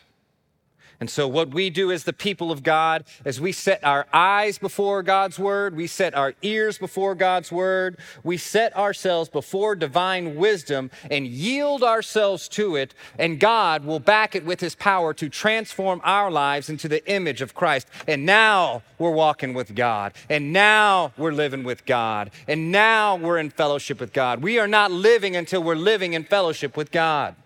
And 1.00 1.08
so, 1.08 1.26
what 1.26 1.48
we 1.48 1.70
do 1.70 1.90
as 1.90 2.04
the 2.04 2.12
people 2.12 2.52
of 2.52 2.62
God 2.62 3.04
is 3.24 3.40
we 3.40 3.52
set 3.52 3.82
our 3.82 4.06
eyes 4.12 4.58
before 4.58 5.02
God's 5.02 5.38
word, 5.38 5.74
we 5.74 5.86
set 5.86 6.14
our 6.14 6.34
ears 6.42 6.76
before 6.76 7.14
God's 7.14 7.50
word, 7.50 7.96
we 8.22 8.36
set 8.36 8.76
ourselves 8.76 9.30
before 9.30 9.74
divine 9.74 10.36
wisdom 10.36 10.90
and 11.10 11.26
yield 11.26 11.82
ourselves 11.82 12.48
to 12.50 12.76
it, 12.76 12.92
and 13.18 13.40
God 13.40 13.82
will 13.86 13.98
back 13.98 14.36
it 14.36 14.44
with 14.44 14.60
his 14.60 14.74
power 14.74 15.14
to 15.14 15.30
transform 15.30 16.02
our 16.04 16.30
lives 16.30 16.68
into 16.68 16.86
the 16.86 17.04
image 17.10 17.40
of 17.40 17.54
Christ. 17.54 17.88
And 18.06 18.26
now 18.26 18.82
we're 18.98 19.10
walking 19.10 19.54
with 19.54 19.74
God, 19.74 20.12
and 20.28 20.52
now 20.52 21.12
we're 21.16 21.32
living 21.32 21.64
with 21.64 21.86
God, 21.86 22.30
and 22.46 22.70
now 22.70 23.16
we're 23.16 23.38
in 23.38 23.48
fellowship 23.48 24.00
with 24.00 24.12
God. 24.12 24.42
We 24.42 24.58
are 24.58 24.68
not 24.68 24.92
living 24.92 25.34
until 25.34 25.62
we're 25.62 25.76
living 25.76 26.12
in 26.12 26.24
fellowship 26.24 26.76
with 26.76 26.90
God. 26.90 27.36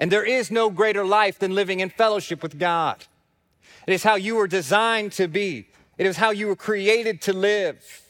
And 0.00 0.10
there 0.10 0.24
is 0.24 0.50
no 0.50 0.70
greater 0.70 1.04
life 1.04 1.38
than 1.38 1.54
living 1.54 1.80
in 1.80 1.90
fellowship 1.90 2.42
with 2.42 2.58
God. 2.58 3.04
It 3.86 3.92
is 3.92 4.02
how 4.02 4.16
you 4.16 4.36
were 4.36 4.48
designed 4.48 5.12
to 5.12 5.28
be, 5.28 5.68
it 5.98 6.06
is 6.06 6.16
how 6.16 6.30
you 6.30 6.48
were 6.48 6.56
created 6.56 7.20
to 7.22 7.32
live. 7.32 8.00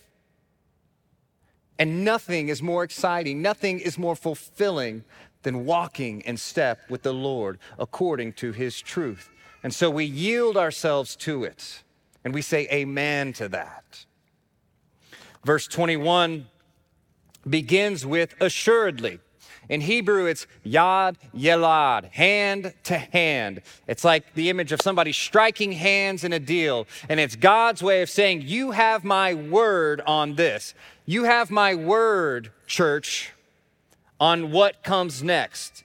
And 1.78 2.04
nothing 2.04 2.48
is 2.48 2.62
more 2.62 2.84
exciting, 2.84 3.42
nothing 3.42 3.80
is 3.80 3.98
more 3.98 4.14
fulfilling 4.14 5.04
than 5.42 5.66
walking 5.66 6.20
in 6.22 6.36
step 6.36 6.88
with 6.88 7.02
the 7.02 7.12
Lord 7.12 7.58
according 7.78 8.34
to 8.34 8.52
his 8.52 8.80
truth. 8.80 9.30
And 9.62 9.74
so 9.74 9.90
we 9.90 10.04
yield 10.04 10.56
ourselves 10.56 11.16
to 11.16 11.44
it 11.44 11.82
and 12.24 12.32
we 12.32 12.42
say 12.42 12.66
amen 12.72 13.32
to 13.34 13.48
that. 13.48 14.06
Verse 15.44 15.66
21 15.66 16.46
begins 17.48 18.06
with 18.06 18.34
assuredly. 18.40 19.20
In 19.68 19.80
Hebrew, 19.80 20.26
it's 20.26 20.46
yad 20.64 21.16
yelad, 21.34 22.10
hand 22.12 22.74
to 22.84 22.98
hand. 22.98 23.62
It's 23.86 24.04
like 24.04 24.34
the 24.34 24.50
image 24.50 24.72
of 24.72 24.82
somebody 24.82 25.12
striking 25.12 25.72
hands 25.72 26.24
in 26.24 26.32
a 26.32 26.38
deal. 26.38 26.86
And 27.08 27.18
it's 27.18 27.36
God's 27.36 27.82
way 27.82 28.02
of 28.02 28.10
saying, 28.10 28.42
You 28.42 28.72
have 28.72 29.04
my 29.04 29.34
word 29.34 30.00
on 30.06 30.34
this. 30.34 30.74
You 31.06 31.24
have 31.24 31.50
my 31.50 31.74
word, 31.74 32.50
church, 32.66 33.32
on 34.20 34.50
what 34.50 34.82
comes 34.82 35.22
next. 35.22 35.84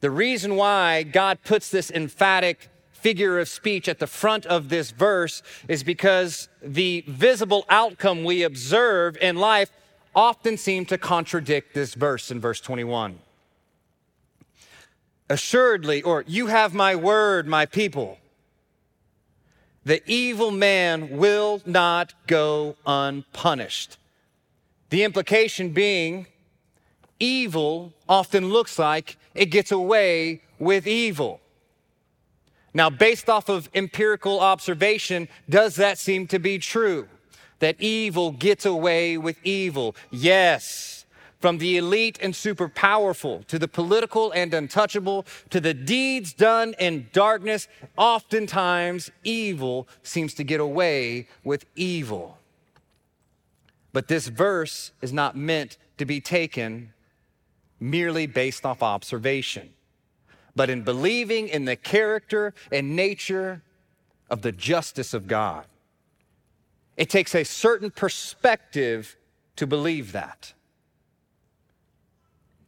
The 0.00 0.10
reason 0.10 0.56
why 0.56 1.02
God 1.02 1.38
puts 1.44 1.70
this 1.70 1.90
emphatic 1.90 2.68
figure 2.92 3.38
of 3.38 3.48
speech 3.48 3.88
at 3.88 3.98
the 3.98 4.06
front 4.06 4.44
of 4.46 4.68
this 4.68 4.90
verse 4.90 5.42
is 5.68 5.84
because 5.84 6.48
the 6.62 7.04
visible 7.06 7.64
outcome 7.68 8.24
we 8.24 8.42
observe 8.42 9.16
in 9.18 9.36
life 9.36 9.70
often 10.16 10.56
seem 10.56 10.86
to 10.86 10.96
contradict 10.96 11.74
this 11.74 11.94
verse 11.94 12.30
in 12.30 12.40
verse 12.40 12.60
21. 12.60 13.18
Assuredly, 15.28 16.02
or 16.02 16.24
you 16.26 16.46
have 16.46 16.72
my 16.72 16.96
word, 16.96 17.46
my 17.46 17.66
people. 17.66 18.18
The 19.84 20.02
evil 20.10 20.50
man 20.50 21.16
will 21.16 21.60
not 21.66 22.14
go 22.26 22.76
unpunished. 22.86 23.98
The 24.90 25.04
implication 25.04 25.70
being, 25.70 26.26
evil 27.20 27.92
often 28.08 28.48
looks 28.48 28.78
like 28.78 29.16
it 29.34 29.46
gets 29.46 29.70
away 29.70 30.42
with 30.58 30.86
evil. 30.86 31.40
Now, 32.72 32.90
based 32.90 33.28
off 33.28 33.48
of 33.48 33.68
empirical 33.74 34.40
observation, 34.40 35.28
does 35.48 35.76
that 35.76 35.98
seem 35.98 36.26
to 36.28 36.38
be 36.38 36.58
true? 36.58 37.08
That 37.58 37.80
evil 37.80 38.32
gets 38.32 38.66
away 38.66 39.16
with 39.16 39.36
evil. 39.44 39.94
Yes, 40.10 41.06
from 41.38 41.58
the 41.58 41.76
elite 41.76 42.18
and 42.20 42.34
super 42.34 42.68
powerful 42.68 43.44
to 43.48 43.58
the 43.58 43.68
political 43.68 44.32
and 44.32 44.52
untouchable 44.52 45.26
to 45.50 45.60
the 45.60 45.74
deeds 45.74 46.32
done 46.32 46.74
in 46.78 47.08
darkness, 47.12 47.68
oftentimes 47.96 49.10
evil 49.22 49.86
seems 50.02 50.34
to 50.34 50.44
get 50.44 50.60
away 50.60 51.28
with 51.44 51.66
evil. 51.76 52.38
But 53.92 54.08
this 54.08 54.28
verse 54.28 54.92
is 55.00 55.12
not 55.12 55.36
meant 55.36 55.78
to 55.98 56.04
be 56.04 56.20
taken 56.20 56.92
merely 57.78 58.26
based 58.26 58.64
off 58.64 58.82
observation, 58.82 59.70
but 60.54 60.70
in 60.70 60.82
believing 60.82 61.48
in 61.48 61.64
the 61.64 61.76
character 61.76 62.54
and 62.72 62.96
nature 62.96 63.62
of 64.28 64.42
the 64.42 64.52
justice 64.52 65.14
of 65.14 65.26
God. 65.26 65.64
It 66.96 67.10
takes 67.10 67.34
a 67.34 67.44
certain 67.44 67.90
perspective 67.90 69.16
to 69.56 69.66
believe 69.66 70.12
that. 70.12 70.52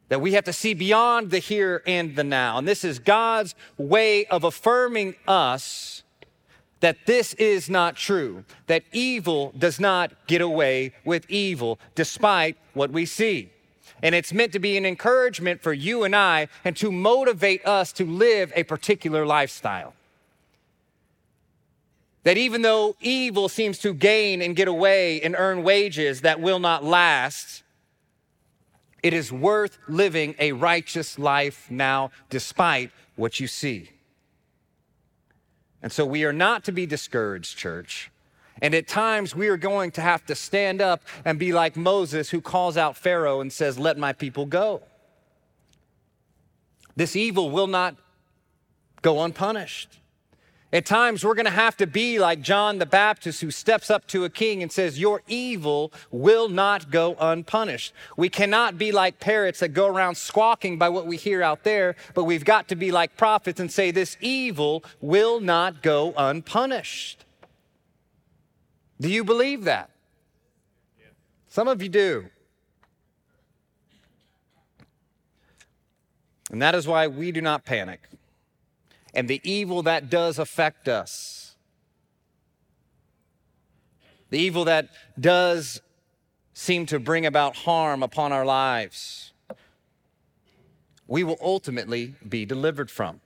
That 0.09 0.21
we 0.21 0.33
have 0.33 0.45
to 0.45 0.53
see 0.53 0.75
beyond 0.75 1.31
the 1.31 1.39
here 1.39 1.83
and 1.87 2.17
the 2.17 2.25
now. 2.25 2.59
And 2.59 2.67
this 2.67 2.85
is 2.85 2.99
God's 2.99 3.55
way 3.77 4.27
of 4.27 4.45
affirming 4.45 5.17
us 5.27 6.03
that 6.81 7.07
this 7.07 7.35
is 7.35 7.69
not 7.69 7.97
true, 7.97 8.45
that 8.67 8.85
evil 8.93 9.53
does 9.59 9.81
not 9.81 10.13
get 10.27 10.41
away 10.41 10.93
with 11.05 11.29
evil 11.29 11.79
despite 11.95 12.57
what 12.73 12.91
we 12.91 13.05
see. 13.05 13.51
And 14.03 14.15
it's 14.15 14.33
meant 14.33 14.53
to 14.53 14.61
be 14.61 14.77
an 14.77 14.87
encouragement 14.87 15.61
for 15.61 15.73
you 15.73 16.05
and 16.05 16.15
I 16.15 16.49
and 16.65 16.77
to 16.77 16.93
motivate 16.93 17.67
us 17.67 17.93
to 17.95 18.05
live 18.05 18.53
a 18.55 18.63
particular 18.63 19.27
lifestyle. 19.27 19.95
That 22.29 22.37
even 22.37 22.61
though 22.61 22.95
evil 23.01 23.49
seems 23.49 23.79
to 23.79 23.95
gain 23.95 24.43
and 24.43 24.55
get 24.55 24.69
away 24.69 25.19
and 25.23 25.35
earn 25.39 25.63
wages 25.63 26.21
that 26.21 26.43
will 26.43 26.59
not 26.59 26.85
last, 26.85 27.63
It 29.03 29.15
is 29.15 29.33
worth 29.33 29.79
living 29.89 30.35
a 30.39 30.53
righteous 30.53 31.19
life 31.19 31.71
now, 31.71 32.11
despite 32.29 32.91
what 33.17 33.41
you 33.41 33.47
see. 33.47 33.93
And 35.83 35.91
so 35.91 36.05
we 36.05 36.23
are 36.25 36.33
not 36.35 36.65
to 36.65 36.73
be 36.73 36.85
discouraged, 36.85 37.57
church. 37.57 38.11
And 38.61 38.75
at 38.75 38.87
times 38.87 39.35
we 39.35 39.49
are 39.49 39.57
going 39.57 39.91
to 39.93 40.03
have 40.03 40.27
to 40.27 40.35
stand 40.35 40.83
up 40.83 41.01
and 41.25 41.39
be 41.39 41.55
like 41.55 41.77
Moses, 41.77 42.29
who 42.29 42.43
calls 42.43 42.77
out 42.77 42.95
Pharaoh 42.95 43.41
and 43.41 43.51
says, 43.51 43.79
Let 43.79 43.97
my 43.97 44.13
people 44.13 44.45
go. 44.45 44.83
This 46.95 47.17
evil 47.17 47.49
will 47.49 47.69
not 47.69 47.97
go 49.01 49.23
unpunished. 49.23 49.99
At 50.71 50.85
times, 50.85 51.25
we're 51.25 51.35
going 51.35 51.47
to 51.47 51.51
have 51.51 51.79
to 51.79 51.87
be 51.87 52.19
like 52.19 52.43
John 52.43 52.79
the 52.79 52.85
Baptist, 52.85 53.41
who 53.41 53.51
steps 53.51 53.91
up 53.91 54.07
to 54.09 54.25
a 54.25 54.31
king 54.31 54.63
and 54.63 54.71
says, 54.71 55.01
Your 55.01 55.23
evil 55.27 55.93
will 56.11 56.51
not 56.51 56.91
go 56.91 57.17
unpunished. 57.19 57.95
We 58.19 58.29
cannot 58.29 58.77
be 58.77 58.93
like 58.93 59.19
parrots 59.19 59.61
that 59.61 59.69
go 59.69 59.87
around 59.87 60.17
squawking 60.17 60.77
by 60.77 60.91
what 60.91 61.07
we 61.07 61.17
hear 61.17 61.43
out 61.43 61.65
there, 61.65 61.97
but 62.13 62.25
we've 62.25 62.45
got 62.45 62.69
to 62.69 62.77
be 62.77 62.93
like 62.93 63.17
prophets 63.17 63.59
and 63.59 63.73
say, 63.73 63.91
This 63.91 64.19
evil 64.21 64.85
will 65.01 65.41
not 65.41 65.83
go 65.83 66.13
unpunished. 66.19 67.25
Do 69.01 69.09
you 69.09 69.25
believe 69.25 69.65
that? 69.65 69.89
Some 71.49 71.67
of 71.67 71.83
you 71.83 71.89
do. 71.89 72.27
And 76.51 76.61
that 76.61 76.75
is 76.75 76.87
why 76.87 77.07
we 77.07 77.33
do 77.33 77.41
not 77.41 77.65
panic 77.65 78.01
and 79.15 79.29
the 79.29 79.41
evil 79.43 79.83
that 79.83 80.11
does 80.11 80.39
affect 80.39 80.89
us, 80.89 81.57
the 84.31 84.39
evil 84.39 84.65
that 84.67 84.89
does 85.19 85.81
seem 86.53 86.87
to 86.87 86.99
bring 86.99 87.25
about 87.25 87.57
harm 87.57 88.03
upon 88.03 88.33
our 88.33 88.45
lives, 88.45 89.33
we 91.07 91.25
will 91.25 91.39
ultimately 91.41 92.15
be 92.29 92.45
delivered 92.45 92.91
from. 92.91 93.21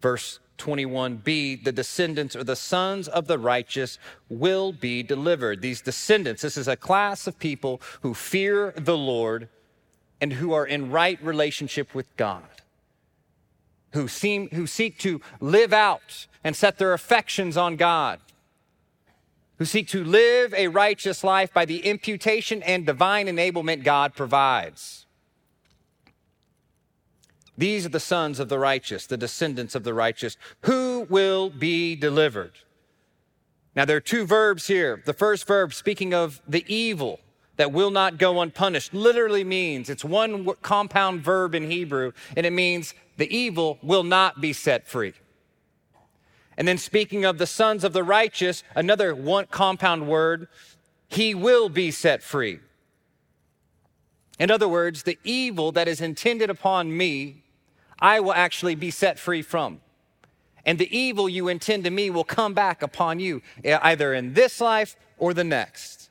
Verse 0.00 0.40
21b, 0.58 1.64
the 1.64 1.72
descendants 1.72 2.36
or 2.36 2.44
the 2.44 2.56
sons 2.56 3.08
of 3.08 3.26
the 3.26 3.38
righteous 3.38 3.98
will 4.28 4.72
be 4.72 5.02
delivered. 5.02 5.62
These 5.62 5.80
descendants, 5.80 6.42
this 6.42 6.56
is 6.56 6.68
a 6.68 6.76
class 6.76 7.26
of 7.26 7.38
people 7.38 7.80
who 8.02 8.12
fear 8.12 8.72
the 8.76 8.96
Lord 8.96 9.48
and 10.20 10.34
who 10.34 10.52
are 10.52 10.66
in 10.66 10.90
right 10.90 11.20
relationship 11.22 11.94
with 11.94 12.14
God 12.16 12.44
who, 13.94 14.08
seem, 14.08 14.48
who 14.50 14.66
seek 14.66 14.98
to 14.98 15.20
live 15.40 15.72
out 15.72 16.26
and 16.42 16.54
set 16.54 16.78
their 16.78 16.92
affections 16.92 17.56
on 17.56 17.76
God, 17.76 18.20
who 19.58 19.64
seek 19.64 19.88
to 19.88 20.04
live 20.04 20.52
a 20.52 20.68
righteous 20.68 21.24
life 21.24 21.52
by 21.54 21.64
the 21.64 21.78
imputation 21.78 22.62
and 22.62 22.84
divine 22.84 23.26
enablement 23.26 23.84
God 23.84 24.14
provides. 24.14 25.06
These 27.56 27.86
are 27.86 27.90
the 27.90 28.00
sons 28.00 28.40
of 28.40 28.48
the 28.48 28.58
righteous, 28.58 29.06
the 29.06 29.16
descendants 29.16 29.76
of 29.76 29.84
the 29.84 29.94
righteous, 29.94 30.36
who 30.62 31.06
will 31.08 31.48
be 31.50 31.94
delivered. 31.94 32.52
Now, 33.76 33.84
there 33.84 33.96
are 33.96 34.00
two 34.00 34.26
verbs 34.26 34.66
here. 34.66 35.02
The 35.04 35.12
first 35.12 35.46
verb, 35.46 35.72
speaking 35.72 36.12
of 36.12 36.42
the 36.48 36.64
evil 36.72 37.20
that 37.56 37.72
will 37.72 37.90
not 37.90 38.18
go 38.18 38.40
unpunished, 38.40 38.92
literally 38.92 39.44
means 39.44 39.88
it's 39.88 40.04
one 40.04 40.46
compound 40.62 41.22
verb 41.22 41.54
in 41.54 41.70
Hebrew, 41.70 42.12
and 42.36 42.44
it 42.44 42.52
means 42.52 42.94
the 43.16 43.32
evil 43.34 43.78
will 43.82 44.02
not 44.02 44.40
be 44.40 44.52
set 44.52 44.88
free. 44.88 45.14
And 46.56 46.66
then 46.66 46.78
speaking 46.78 47.24
of 47.24 47.38
the 47.38 47.46
sons 47.46 47.84
of 47.84 47.92
the 47.92 48.04
righteous, 48.04 48.62
another 48.74 49.14
one 49.14 49.46
compound 49.46 50.08
word, 50.08 50.48
he 51.08 51.34
will 51.34 51.68
be 51.68 51.90
set 51.90 52.22
free. 52.22 52.60
In 54.38 54.50
other 54.50 54.68
words, 54.68 55.04
the 55.04 55.18
evil 55.22 55.72
that 55.72 55.86
is 55.86 56.00
intended 56.00 56.50
upon 56.50 56.96
me, 56.96 57.44
I 58.00 58.20
will 58.20 58.32
actually 58.34 58.74
be 58.74 58.90
set 58.90 59.18
free 59.18 59.42
from. 59.42 59.80
And 60.66 60.78
the 60.78 60.96
evil 60.96 61.28
you 61.28 61.48
intend 61.48 61.84
to 61.84 61.90
me 61.90 62.10
will 62.10 62.24
come 62.24 62.54
back 62.54 62.82
upon 62.82 63.20
you, 63.20 63.42
either 63.64 64.14
in 64.14 64.34
this 64.34 64.60
life 64.60 64.96
or 65.18 65.34
the 65.34 65.44
next. 65.44 66.03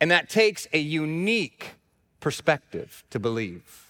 And 0.00 0.10
that 0.10 0.28
takes 0.28 0.66
a 0.72 0.78
unique 0.78 1.74
perspective 2.20 3.04
to 3.10 3.18
believe 3.18 3.88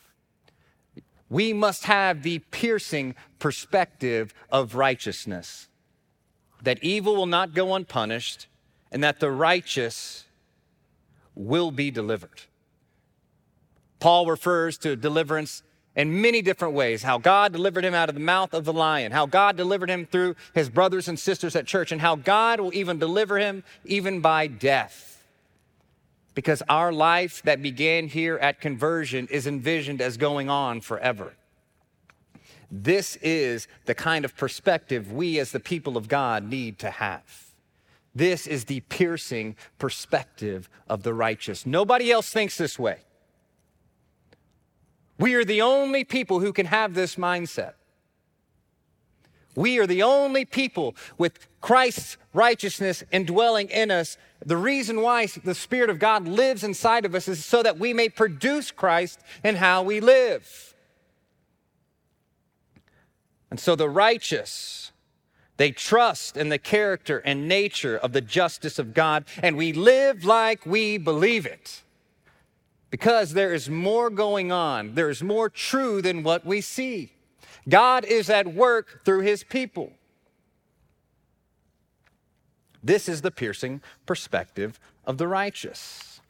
we 1.30 1.52
must 1.52 1.84
have 1.84 2.22
the 2.22 2.38
piercing 2.50 3.14
perspective 3.38 4.32
of 4.50 4.74
righteousness 4.74 5.68
that 6.62 6.82
evil 6.82 7.14
will 7.14 7.26
not 7.26 7.54
go 7.54 7.74
unpunished 7.74 8.46
and 8.90 9.04
that 9.04 9.20
the 9.20 9.30
righteous 9.30 10.24
will 11.34 11.70
be 11.70 11.90
delivered. 11.90 12.42
Paul 14.00 14.26
refers 14.26 14.78
to 14.78 14.96
deliverance 14.96 15.62
in 15.94 16.20
many 16.20 16.42
different 16.42 16.74
ways 16.74 17.02
how 17.02 17.18
God 17.18 17.52
delivered 17.52 17.84
him 17.84 17.94
out 17.94 18.08
of 18.08 18.14
the 18.14 18.20
mouth 18.20 18.54
of 18.54 18.64
the 18.64 18.72
lion, 18.72 19.12
how 19.12 19.26
God 19.26 19.56
delivered 19.56 19.90
him 19.90 20.06
through 20.06 20.36
his 20.54 20.68
brothers 20.68 21.08
and 21.08 21.18
sisters 21.18 21.54
at 21.54 21.66
church, 21.66 21.92
and 21.92 22.00
how 22.00 22.16
God 22.16 22.60
will 22.60 22.74
even 22.74 22.98
deliver 22.98 23.38
him 23.38 23.64
even 23.84 24.20
by 24.20 24.46
death 24.46 25.17
because 26.38 26.62
our 26.68 26.92
life 26.92 27.42
that 27.42 27.60
began 27.60 28.06
here 28.06 28.36
at 28.36 28.60
conversion 28.60 29.26
is 29.28 29.48
envisioned 29.48 30.00
as 30.00 30.16
going 30.16 30.48
on 30.48 30.80
forever. 30.80 31.32
This 32.70 33.16
is 33.16 33.66
the 33.86 33.94
kind 33.96 34.24
of 34.24 34.36
perspective 34.36 35.10
we 35.10 35.40
as 35.40 35.50
the 35.50 35.58
people 35.58 35.96
of 35.96 36.06
God 36.06 36.44
need 36.44 36.78
to 36.78 36.90
have. 36.90 37.24
This 38.14 38.46
is 38.46 38.66
the 38.66 38.78
piercing 38.82 39.56
perspective 39.80 40.70
of 40.88 41.02
the 41.02 41.12
righteous. 41.12 41.66
Nobody 41.66 42.12
else 42.12 42.30
thinks 42.30 42.56
this 42.56 42.78
way. 42.78 42.98
We 45.18 45.34
are 45.34 45.44
the 45.44 45.62
only 45.62 46.04
people 46.04 46.38
who 46.38 46.52
can 46.52 46.66
have 46.66 46.94
this 46.94 47.16
mindset. 47.16 47.72
We 49.58 49.80
are 49.80 49.88
the 49.88 50.04
only 50.04 50.44
people 50.44 50.94
with 51.18 51.48
Christ's 51.60 52.16
righteousness 52.32 53.02
indwelling 53.10 53.68
in 53.70 53.90
us. 53.90 54.16
The 54.46 54.56
reason 54.56 55.02
why 55.02 55.26
the 55.26 55.54
Spirit 55.54 55.90
of 55.90 55.98
God 55.98 56.28
lives 56.28 56.62
inside 56.62 57.04
of 57.04 57.12
us 57.12 57.26
is 57.26 57.44
so 57.44 57.64
that 57.64 57.76
we 57.76 57.92
may 57.92 58.08
produce 58.08 58.70
Christ 58.70 59.18
in 59.42 59.56
how 59.56 59.82
we 59.82 59.98
live. 59.98 60.76
And 63.50 63.58
so 63.58 63.74
the 63.74 63.88
righteous, 63.90 64.92
they 65.56 65.72
trust 65.72 66.36
in 66.36 66.50
the 66.50 66.58
character 66.58 67.18
and 67.24 67.48
nature 67.48 67.96
of 67.96 68.12
the 68.12 68.20
justice 68.20 68.78
of 68.78 68.94
God, 68.94 69.24
and 69.42 69.56
we 69.56 69.72
live 69.72 70.24
like 70.24 70.66
we 70.66 70.98
believe 70.98 71.46
it. 71.46 71.82
Because 72.90 73.32
there 73.32 73.52
is 73.52 73.68
more 73.68 74.08
going 74.08 74.52
on, 74.52 74.94
there 74.94 75.10
is 75.10 75.20
more 75.20 75.48
true 75.48 76.00
than 76.00 76.22
what 76.22 76.46
we 76.46 76.60
see. 76.60 77.10
God 77.68 78.04
is 78.04 78.30
at 78.30 78.54
work 78.54 79.04
through 79.04 79.20
his 79.20 79.44
people. 79.44 79.92
This 82.82 83.08
is 83.08 83.22
the 83.22 83.30
piercing 83.30 83.82
perspective 84.06 84.78
of 85.04 85.18
the 85.18 85.28
righteous. 85.28 86.20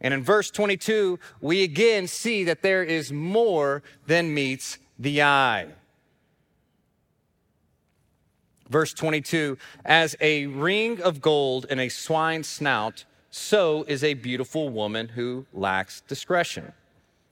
And 0.00 0.14
in 0.14 0.22
verse 0.22 0.50
22, 0.50 1.18
we 1.40 1.62
again 1.62 2.06
see 2.06 2.44
that 2.44 2.62
there 2.62 2.84
is 2.84 3.12
more 3.12 3.82
than 4.06 4.34
meets 4.34 4.78
the 4.98 5.22
eye. 5.22 5.68
Verse 8.68 8.92
22 8.92 9.56
As 9.84 10.16
a 10.20 10.46
ring 10.46 11.00
of 11.00 11.20
gold 11.20 11.66
in 11.70 11.80
a 11.80 11.88
swine's 11.88 12.46
snout, 12.46 13.04
so 13.30 13.84
is 13.88 14.04
a 14.04 14.14
beautiful 14.14 14.68
woman 14.68 15.08
who 15.08 15.46
lacks 15.52 16.02
discretion. 16.02 16.72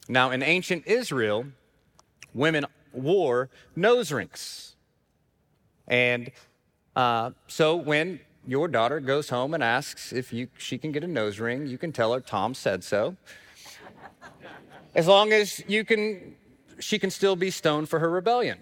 Now, 0.08 0.30
in 0.30 0.42
ancient 0.42 0.86
Israel, 0.86 1.46
women 2.36 2.66
wore 2.92 3.48
nose 3.74 4.12
rings. 4.12 4.76
And 5.88 6.30
uh, 6.94 7.30
so 7.46 7.76
when 7.76 8.20
your 8.46 8.68
daughter 8.68 9.00
goes 9.00 9.28
home 9.28 9.54
and 9.54 9.62
asks 9.62 10.12
if 10.12 10.32
you, 10.32 10.48
she 10.56 10.78
can 10.78 10.92
get 10.92 11.02
a 11.02 11.08
nose 11.08 11.40
ring, 11.40 11.66
you 11.66 11.78
can 11.78 11.92
tell 11.92 12.12
her 12.12 12.20
Tom 12.20 12.54
said 12.54 12.84
so. 12.84 13.16
As 14.94 15.06
long 15.06 15.32
as 15.32 15.62
you 15.68 15.84
can, 15.84 16.34
she 16.78 16.98
can 16.98 17.10
still 17.10 17.36
be 17.36 17.50
stoned 17.50 17.88
for 17.88 17.98
her 17.98 18.10
rebellion. 18.10 18.58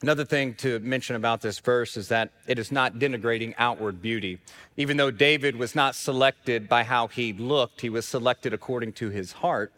Another 0.00 0.24
thing 0.24 0.54
to 0.54 0.78
mention 0.78 1.16
about 1.16 1.40
this 1.40 1.58
verse 1.58 1.96
is 1.96 2.08
that 2.08 2.30
it 2.46 2.58
is 2.58 2.70
not 2.70 2.94
denigrating 2.94 3.54
outward 3.58 4.00
beauty. 4.00 4.38
Even 4.76 4.96
though 4.96 5.10
David 5.10 5.56
was 5.56 5.74
not 5.74 5.96
selected 5.96 6.68
by 6.68 6.84
how 6.84 7.08
he 7.08 7.32
looked, 7.32 7.80
he 7.80 7.90
was 7.90 8.06
selected 8.06 8.52
according 8.52 8.92
to 8.94 9.10
his 9.10 9.32
heart. 9.32 9.72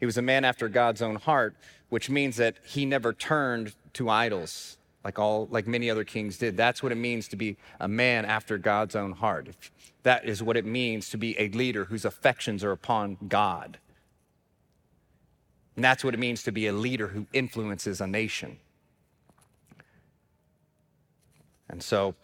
He 0.00 0.06
was 0.06 0.16
a 0.16 0.22
man 0.22 0.46
after 0.46 0.68
God's 0.68 1.02
own 1.02 1.16
heart, 1.16 1.54
which 1.90 2.08
means 2.08 2.36
that 2.36 2.56
he 2.64 2.86
never 2.86 3.12
turned 3.12 3.74
to 3.94 4.08
idols 4.08 4.78
like 5.04 5.18
all 5.18 5.46
like 5.50 5.66
many 5.66 5.90
other 5.90 6.04
kings 6.04 6.38
did. 6.38 6.56
That's 6.56 6.82
what 6.82 6.90
it 6.90 6.96
means 6.96 7.28
to 7.28 7.36
be 7.36 7.58
a 7.78 7.86
man 7.86 8.24
after 8.24 8.56
God's 8.56 8.96
own 8.96 9.12
heart. 9.12 9.48
That 10.02 10.24
is 10.24 10.42
what 10.42 10.56
it 10.56 10.64
means 10.64 11.10
to 11.10 11.18
be 11.18 11.38
a 11.38 11.48
leader 11.50 11.84
whose 11.84 12.06
affections 12.06 12.64
are 12.64 12.72
upon 12.72 13.18
God. 13.28 13.78
And 15.76 15.84
that's 15.84 16.02
what 16.02 16.14
it 16.14 16.20
means 16.20 16.42
to 16.44 16.52
be 16.52 16.66
a 16.66 16.72
leader 16.72 17.08
who 17.08 17.26
influences 17.32 18.00
a 18.00 18.06
nation. 18.06 18.58
And 21.74 21.82
so 21.82 22.14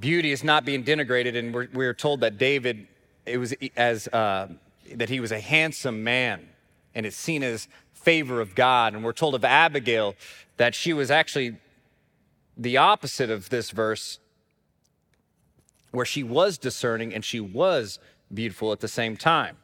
beauty 0.00 0.32
is 0.32 0.42
not 0.42 0.64
being 0.64 0.82
denigrated, 0.82 1.36
and 1.36 1.52
we're, 1.52 1.68
we're 1.74 1.92
told 1.92 2.20
that 2.20 2.38
David, 2.38 2.88
it 3.26 3.36
was 3.36 3.54
as, 3.76 4.08
uh, 4.08 4.48
that 4.94 5.10
he 5.10 5.20
was 5.20 5.32
a 5.32 5.38
handsome 5.38 6.02
man, 6.02 6.48
and 6.94 7.04
it's 7.04 7.16
seen 7.16 7.42
as 7.42 7.68
favor 7.92 8.40
of 8.40 8.54
God. 8.54 8.94
And 8.94 9.04
we're 9.04 9.12
told 9.12 9.34
of 9.34 9.44
Abigail 9.44 10.14
that 10.56 10.74
she 10.74 10.94
was 10.94 11.10
actually 11.10 11.58
the 12.56 12.78
opposite 12.78 13.28
of 13.28 13.50
this 13.50 13.70
verse, 13.70 14.18
where 15.90 16.06
she 16.06 16.22
was 16.22 16.56
discerning 16.56 17.12
and 17.12 17.22
she 17.22 17.38
was 17.38 17.98
beautiful 18.32 18.72
at 18.72 18.80
the 18.80 18.88
same 18.88 19.14
time. 19.14 19.58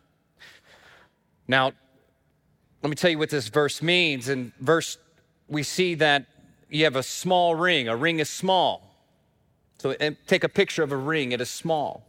Now, 1.49 1.73
let 2.83 2.91
me 2.91 2.97
tell 2.97 3.11
you 3.11 3.19
what 3.19 3.31
this 3.31 3.49
verse 3.49 3.81
means. 3.81 4.29
In 4.29 4.53
verse, 4.61 4.99
we 5.49 5.63
see 5.63 5.95
that 5.95 6.27
you 6.69 6.85
have 6.85 6.97
a 6.97 7.03
small 7.03 7.55
ring. 7.55 7.89
A 7.89 7.97
ring 7.97 8.19
is 8.19 8.29
small. 8.29 8.92
So 9.79 9.95
take 10.27 10.45
a 10.45 10.49
picture 10.49 10.83
of 10.83 10.93
a 10.93 10.97
ring, 10.97 11.33
it 11.33 11.41
is 11.41 11.51
small. 11.51 12.07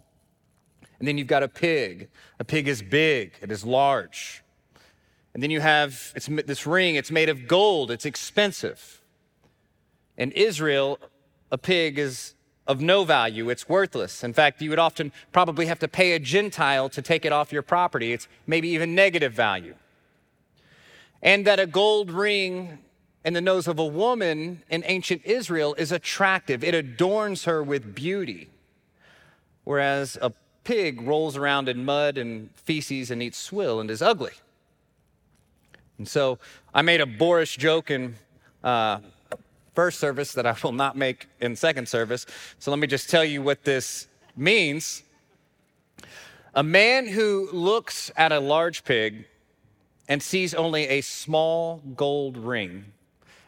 And 0.99 1.07
then 1.07 1.17
you've 1.17 1.27
got 1.27 1.43
a 1.43 1.47
pig. 1.47 2.09
A 2.39 2.43
pig 2.43 2.67
is 2.67 2.81
big, 2.81 3.33
it 3.41 3.51
is 3.51 3.65
large. 3.65 4.43
And 5.33 5.41
then 5.41 5.49
you 5.49 5.59
have 5.61 6.13
this 6.45 6.67
ring, 6.67 6.95
it's 6.95 7.09
made 7.11 7.29
of 7.29 7.47
gold, 7.47 7.89
it's 7.89 8.05
expensive. 8.05 9.01
In 10.17 10.31
Israel, 10.31 10.99
a 11.51 11.57
pig 11.57 11.97
is 11.97 12.35
of 12.67 12.79
no 12.79 13.03
value, 13.03 13.49
it's 13.49 13.67
worthless. 13.67 14.23
In 14.23 14.33
fact, 14.33 14.61
you 14.61 14.69
would 14.69 14.79
often 14.79 15.11
probably 15.31 15.65
have 15.65 15.79
to 15.79 15.87
pay 15.87 16.13
a 16.13 16.19
Gentile 16.19 16.87
to 16.89 17.01
take 17.01 17.25
it 17.25 17.33
off 17.33 17.51
your 17.51 17.63
property. 17.63 18.13
It's 18.13 18.27
maybe 18.47 18.69
even 18.69 18.95
negative 18.95 19.33
value. 19.33 19.75
And 21.21 21.45
that 21.47 21.59
a 21.59 21.65
gold 21.65 22.11
ring 22.11 22.79
in 23.25 23.33
the 23.33 23.41
nose 23.41 23.67
of 23.67 23.79
a 23.79 23.85
woman 23.85 24.63
in 24.69 24.83
ancient 24.85 25.23
Israel 25.25 25.73
is 25.75 25.91
attractive, 25.91 26.63
it 26.63 26.73
adorns 26.73 27.45
her 27.45 27.63
with 27.63 27.95
beauty. 27.95 28.49
Whereas 29.63 30.17
a 30.21 30.33
pig 30.63 31.01
rolls 31.01 31.37
around 31.37 31.69
in 31.69 31.85
mud 31.85 32.17
and 32.17 32.49
feces 32.55 33.11
and 33.11 33.23
eats 33.23 33.37
swill 33.37 33.79
and 33.79 33.89
is 33.89 34.01
ugly. 34.01 34.33
And 35.97 36.07
so 36.07 36.39
I 36.73 36.81
made 36.81 37.01
a 37.01 37.05
boorish 37.05 37.57
joke 37.57 37.91
in 37.91 38.15
uh, 38.63 38.99
first 39.73 39.99
service 39.99 40.33
that 40.33 40.45
I 40.45 40.55
will 40.63 40.71
not 40.71 40.97
make 40.97 41.27
in 41.39 41.55
second 41.55 41.87
service. 41.87 42.25
So 42.59 42.71
let 42.71 42.79
me 42.79 42.87
just 42.87 43.09
tell 43.09 43.23
you 43.23 43.41
what 43.41 43.63
this 43.63 44.07
means. 44.35 45.03
A 46.55 46.63
man 46.63 47.07
who 47.07 47.49
looks 47.51 48.11
at 48.17 48.31
a 48.31 48.39
large 48.39 48.83
pig 48.83 49.25
and 50.09 50.21
sees 50.21 50.53
only 50.53 50.87
a 50.87 51.01
small 51.01 51.81
gold 51.95 52.37
ring 52.37 52.85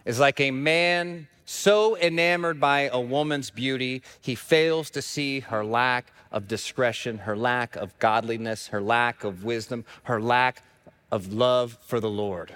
is 0.05 0.19
like 0.19 0.39
a 0.39 0.51
man 0.51 1.27
so 1.45 1.95
enamored 1.97 2.59
by 2.59 2.89
a 2.91 2.99
woman's 2.99 3.51
beauty, 3.51 4.01
he 4.21 4.35
fails 4.35 4.89
to 4.91 5.01
see 5.01 5.41
her 5.41 5.63
lack 5.63 6.11
of 6.31 6.47
discretion, 6.47 7.19
her 7.19 7.37
lack 7.37 7.75
of 7.75 7.97
godliness, 7.99 8.67
her 8.67 8.81
lack 8.81 9.23
of 9.23 9.43
wisdom, 9.43 9.85
her 10.03 10.19
lack 10.19 10.63
of 11.11 11.33
love 11.33 11.77
for 11.81 11.99
the 11.99 12.09
Lord. 12.09 12.55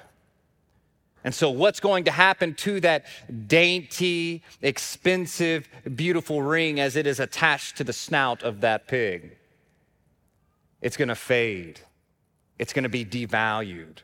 And 1.24 1.36
so, 1.36 1.50
what's 1.50 1.80
going 1.80 2.06
to 2.06 2.12
happen 2.12 2.56
to 2.56 2.80
that 2.80 3.06
dainty, 3.48 4.42
expensive, 4.62 5.68
beautiful 5.96 6.42
ring 6.42 6.80
as 6.80 6.96
it 6.96 7.06
is 7.06 7.20
attached 7.20 7.78
to 7.78 7.84
the 7.84 7.94
snout 7.94 8.42
of 8.42 8.62
that 8.62 8.88
pig? 8.88 9.38
It's 10.82 10.96
going 10.96 11.10
to 11.10 11.16
fade, 11.16 11.82
it's 12.58 12.74
going 12.74 12.84
to 12.84 12.90
be 12.90 13.06
devalued. 13.06 13.98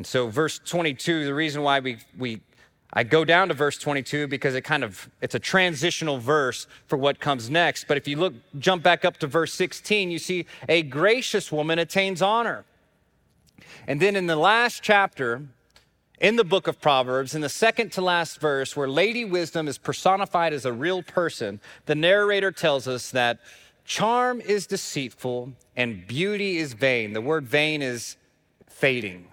And 0.00 0.06
so, 0.06 0.28
verse 0.28 0.58
22, 0.64 1.26
the 1.26 1.34
reason 1.34 1.60
why 1.60 1.78
we, 1.80 1.98
we 2.16 2.40
I 2.90 3.04
go 3.04 3.22
down 3.22 3.48
to 3.48 3.54
verse 3.54 3.76
22 3.76 4.28
because 4.28 4.54
it 4.54 4.62
kind 4.62 4.82
of 4.82 5.10
it's 5.20 5.34
a 5.34 5.38
transitional 5.38 6.16
verse 6.16 6.66
for 6.86 6.96
what 6.96 7.20
comes 7.20 7.50
next. 7.50 7.86
But 7.86 7.98
if 7.98 8.08
you 8.08 8.16
look 8.16 8.32
jump 8.58 8.82
back 8.82 9.04
up 9.04 9.18
to 9.18 9.26
verse 9.26 9.52
16, 9.52 10.10
you 10.10 10.18
see 10.18 10.46
a 10.70 10.80
gracious 10.80 11.52
woman 11.52 11.78
attains 11.78 12.22
honor. 12.22 12.64
And 13.86 14.00
then 14.00 14.16
in 14.16 14.26
the 14.26 14.36
last 14.36 14.82
chapter, 14.82 15.42
in 16.18 16.36
the 16.36 16.44
book 16.44 16.66
of 16.66 16.80
Proverbs, 16.80 17.34
in 17.34 17.42
the 17.42 17.50
second 17.50 17.92
to 17.92 18.00
last 18.00 18.40
verse, 18.40 18.74
where 18.74 18.88
Lady 18.88 19.26
Wisdom 19.26 19.68
is 19.68 19.76
personified 19.76 20.54
as 20.54 20.64
a 20.64 20.72
real 20.72 21.02
person, 21.02 21.60
the 21.84 21.94
narrator 21.94 22.52
tells 22.52 22.88
us 22.88 23.10
that 23.10 23.38
charm 23.84 24.40
is 24.40 24.66
deceitful 24.66 25.52
and 25.76 26.06
beauty 26.06 26.56
is 26.56 26.72
vain. 26.72 27.12
The 27.12 27.20
word 27.20 27.46
vain 27.46 27.82
is 27.82 28.16
fading. 28.66 29.26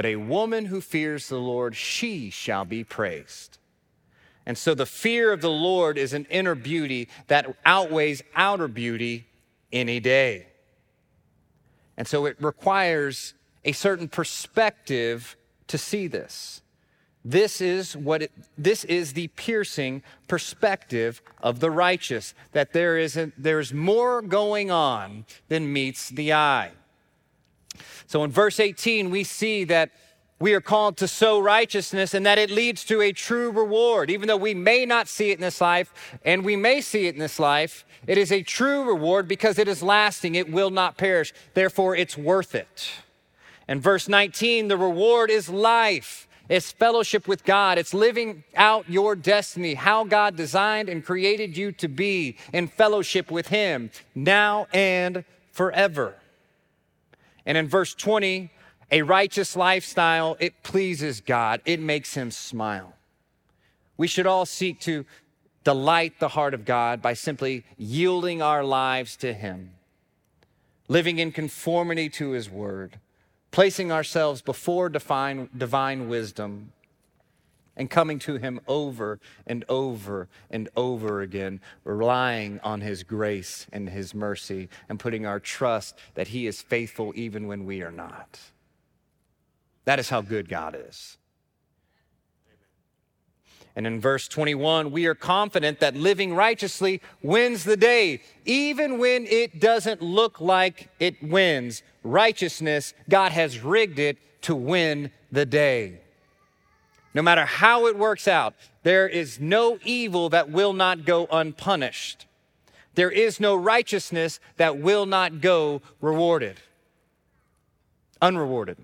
But 0.00 0.06
a 0.06 0.16
woman 0.16 0.64
who 0.64 0.80
fears 0.80 1.28
the 1.28 1.36
Lord, 1.36 1.76
she 1.76 2.30
shall 2.30 2.64
be 2.64 2.84
praised. 2.84 3.58
And 4.46 4.56
so 4.56 4.72
the 4.72 4.86
fear 4.86 5.30
of 5.30 5.42
the 5.42 5.50
Lord 5.50 5.98
is 5.98 6.14
an 6.14 6.26
inner 6.30 6.54
beauty 6.54 7.06
that 7.26 7.54
outweighs 7.66 8.22
outer 8.34 8.66
beauty 8.66 9.26
any 9.70 10.00
day. 10.00 10.46
And 11.98 12.08
so 12.08 12.24
it 12.24 12.38
requires 12.40 13.34
a 13.62 13.72
certain 13.72 14.08
perspective 14.08 15.36
to 15.66 15.76
see 15.76 16.06
this. 16.06 16.62
This 17.22 17.60
is 17.60 17.94
what 17.94 18.22
it, 18.22 18.32
this 18.56 18.84
is 18.84 19.12
the 19.12 19.28
piercing 19.28 20.02
perspective 20.28 21.20
of 21.42 21.60
the 21.60 21.70
righteous 21.70 22.32
that 22.52 22.72
there 22.72 22.96
is 22.96 23.18
a, 23.18 23.32
there's 23.36 23.74
more 23.74 24.22
going 24.22 24.70
on 24.70 25.26
than 25.48 25.70
meets 25.70 26.08
the 26.08 26.32
eye. 26.32 26.70
So 28.06 28.24
in 28.24 28.30
verse 28.30 28.60
18 28.60 29.10
we 29.10 29.24
see 29.24 29.64
that 29.64 29.90
we 30.40 30.54
are 30.54 30.60
called 30.60 30.96
to 30.96 31.06
sow 31.06 31.38
righteousness 31.38 32.14
and 32.14 32.24
that 32.24 32.38
it 32.38 32.50
leads 32.50 32.82
to 32.84 33.02
a 33.02 33.12
true 33.12 33.50
reward. 33.50 34.10
Even 34.10 34.26
though 34.26 34.38
we 34.38 34.54
may 34.54 34.86
not 34.86 35.06
see 35.06 35.30
it 35.30 35.34
in 35.34 35.42
this 35.42 35.60
life 35.60 35.92
and 36.24 36.44
we 36.44 36.56
may 36.56 36.80
see 36.80 37.06
it 37.06 37.14
in 37.14 37.20
this 37.20 37.38
life, 37.38 37.84
it 38.06 38.16
is 38.16 38.32
a 38.32 38.42
true 38.42 38.84
reward 38.84 39.28
because 39.28 39.58
it 39.58 39.68
is 39.68 39.82
lasting, 39.82 40.34
it 40.34 40.50
will 40.50 40.70
not 40.70 40.96
perish. 40.96 41.34
Therefore, 41.52 41.94
it's 41.94 42.16
worth 42.16 42.54
it. 42.54 42.90
And 43.68 43.82
verse 43.82 44.08
19, 44.08 44.68
the 44.68 44.78
reward 44.78 45.30
is 45.30 45.50
life. 45.50 46.26
It's 46.48 46.72
fellowship 46.72 47.28
with 47.28 47.44
God. 47.44 47.78
It's 47.78 47.94
living 47.94 48.42
out 48.56 48.88
your 48.90 49.14
destiny, 49.14 49.74
how 49.74 50.04
God 50.04 50.34
designed 50.34 50.88
and 50.88 51.04
created 51.04 51.56
you 51.56 51.70
to 51.72 51.86
be 51.86 52.38
in 52.52 52.66
fellowship 52.66 53.30
with 53.30 53.48
Him 53.48 53.90
now 54.16 54.66
and 54.72 55.24
forever. 55.52 56.16
And 57.50 57.58
in 57.58 57.66
verse 57.66 57.94
20, 57.94 58.48
a 58.92 59.02
righteous 59.02 59.56
lifestyle, 59.56 60.36
it 60.38 60.62
pleases 60.62 61.20
God, 61.20 61.60
it 61.64 61.80
makes 61.80 62.14
Him 62.14 62.30
smile. 62.30 62.94
We 63.96 64.06
should 64.06 64.24
all 64.24 64.46
seek 64.46 64.78
to 64.82 65.04
delight 65.64 66.20
the 66.20 66.28
heart 66.28 66.54
of 66.54 66.64
God 66.64 67.02
by 67.02 67.14
simply 67.14 67.64
yielding 67.76 68.40
our 68.40 68.62
lives 68.62 69.16
to 69.16 69.32
Him, 69.32 69.72
living 70.86 71.18
in 71.18 71.32
conformity 71.32 72.08
to 72.10 72.30
His 72.30 72.48
word 72.48 73.00
placing 73.50 73.90
ourselves 73.90 74.42
before 74.42 74.88
divine, 74.88 75.48
divine 75.56 76.08
wisdom 76.08 76.72
and 77.76 77.90
coming 77.90 78.18
to 78.20 78.36
Him 78.36 78.60
over 78.66 79.20
and 79.46 79.64
over 79.68 80.28
and 80.50 80.68
over 80.76 81.22
again, 81.22 81.60
relying 81.84 82.60
on 82.60 82.80
His 82.80 83.02
grace 83.02 83.66
and 83.72 83.88
His 83.88 84.14
mercy, 84.14 84.68
and 84.88 84.98
putting 84.98 85.26
our 85.26 85.40
trust 85.40 85.96
that 86.14 86.28
He 86.28 86.46
is 86.46 86.62
faithful 86.62 87.12
even 87.14 87.46
when 87.46 87.64
we 87.64 87.82
are 87.82 87.92
not. 87.92 88.38
That 89.84 89.98
is 89.98 90.08
how 90.08 90.20
good 90.20 90.48
God 90.48 90.76
is. 90.88 91.16
And 93.76 93.86
in 93.86 94.00
verse 94.00 94.26
21, 94.28 94.90
we 94.90 95.06
are 95.06 95.14
confident 95.14 95.80
that 95.80 95.94
living 95.94 96.34
righteously 96.34 97.00
wins 97.22 97.64
the 97.64 97.76
day, 97.76 98.20
even 98.44 98.98
when 98.98 99.26
it 99.26 99.60
doesn't 99.60 100.02
look 100.02 100.40
like 100.40 100.88
it 100.98 101.22
wins. 101.22 101.82
Righteousness, 102.02 102.94
God 103.08 103.32
has 103.32 103.60
rigged 103.60 103.98
it 103.98 104.18
to 104.42 104.54
win 104.54 105.12
the 105.30 105.46
day. 105.46 106.00
No 107.12 107.22
matter 107.22 107.44
how 107.44 107.86
it 107.86 107.98
works 107.98 108.28
out, 108.28 108.54
there 108.82 109.08
is 109.08 109.40
no 109.40 109.78
evil 109.84 110.28
that 110.28 110.50
will 110.50 110.72
not 110.72 111.04
go 111.04 111.26
unpunished. 111.30 112.26
There 112.94 113.10
is 113.10 113.40
no 113.40 113.54
righteousness 113.56 114.40
that 114.56 114.78
will 114.78 115.06
not 115.06 115.40
go 115.40 115.82
rewarded, 116.00 116.58
unrewarded. 118.20 118.78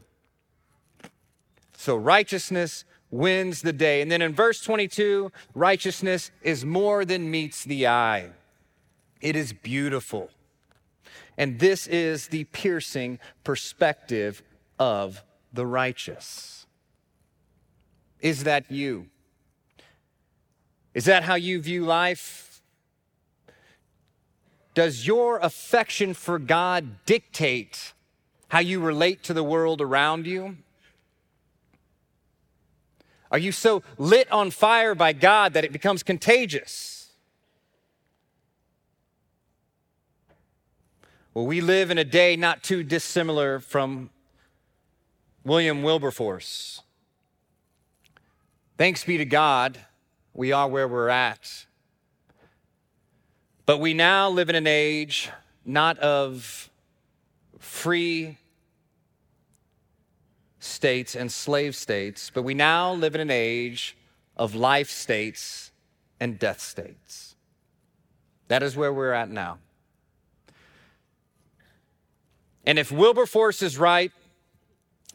So 1.76 1.96
righteousness 1.96 2.84
wins 3.10 3.62
the 3.62 3.72
day. 3.72 4.02
And 4.02 4.10
then 4.10 4.22
in 4.22 4.34
verse 4.34 4.60
22, 4.60 5.30
righteousness 5.54 6.30
is 6.42 6.64
more 6.64 7.04
than 7.04 7.30
meets 7.30 7.64
the 7.64 7.86
eye, 7.86 8.30
it 9.20 9.36
is 9.36 9.52
beautiful. 9.52 10.30
And 11.38 11.58
this 11.58 11.86
is 11.86 12.28
the 12.28 12.44
piercing 12.44 13.18
perspective 13.44 14.42
of 14.78 15.22
the 15.52 15.66
righteous. 15.66 16.55
Is 18.20 18.44
that 18.44 18.70
you? 18.70 19.06
Is 20.94 21.04
that 21.04 21.24
how 21.24 21.34
you 21.34 21.60
view 21.60 21.84
life? 21.84 22.62
Does 24.74 25.06
your 25.06 25.38
affection 25.38 26.14
for 26.14 26.38
God 26.38 27.04
dictate 27.06 27.92
how 28.48 28.60
you 28.60 28.80
relate 28.80 29.22
to 29.24 29.34
the 29.34 29.42
world 29.42 29.80
around 29.80 30.26
you? 30.26 30.56
Are 33.30 33.38
you 33.38 33.52
so 33.52 33.82
lit 33.98 34.30
on 34.30 34.50
fire 34.50 34.94
by 34.94 35.12
God 35.12 35.52
that 35.54 35.64
it 35.64 35.72
becomes 35.72 36.02
contagious? 36.02 37.10
Well, 41.34 41.46
we 41.46 41.60
live 41.60 41.90
in 41.90 41.98
a 41.98 42.04
day 42.04 42.36
not 42.36 42.62
too 42.62 42.82
dissimilar 42.82 43.60
from 43.60 44.08
William 45.44 45.82
Wilberforce. 45.82 46.80
Thanks 48.78 49.04
be 49.04 49.16
to 49.16 49.24
God, 49.24 49.78
we 50.34 50.52
are 50.52 50.68
where 50.68 50.86
we're 50.86 51.08
at. 51.08 51.64
But 53.64 53.78
we 53.78 53.94
now 53.94 54.28
live 54.28 54.50
in 54.50 54.54
an 54.54 54.66
age 54.66 55.30
not 55.64 55.98
of 55.98 56.68
free 57.58 58.36
states 60.60 61.16
and 61.16 61.32
slave 61.32 61.74
states, 61.74 62.30
but 62.32 62.42
we 62.42 62.52
now 62.52 62.92
live 62.92 63.14
in 63.14 63.20
an 63.20 63.30
age 63.30 63.96
of 64.36 64.54
life 64.54 64.90
states 64.90 65.70
and 66.20 66.38
death 66.38 66.60
states. 66.60 67.34
That 68.48 68.62
is 68.62 68.76
where 68.76 68.92
we're 68.92 69.12
at 69.12 69.30
now. 69.30 69.58
And 72.66 72.78
if 72.78 72.92
Wilberforce 72.92 73.62
is 73.62 73.78
right, 73.78 74.12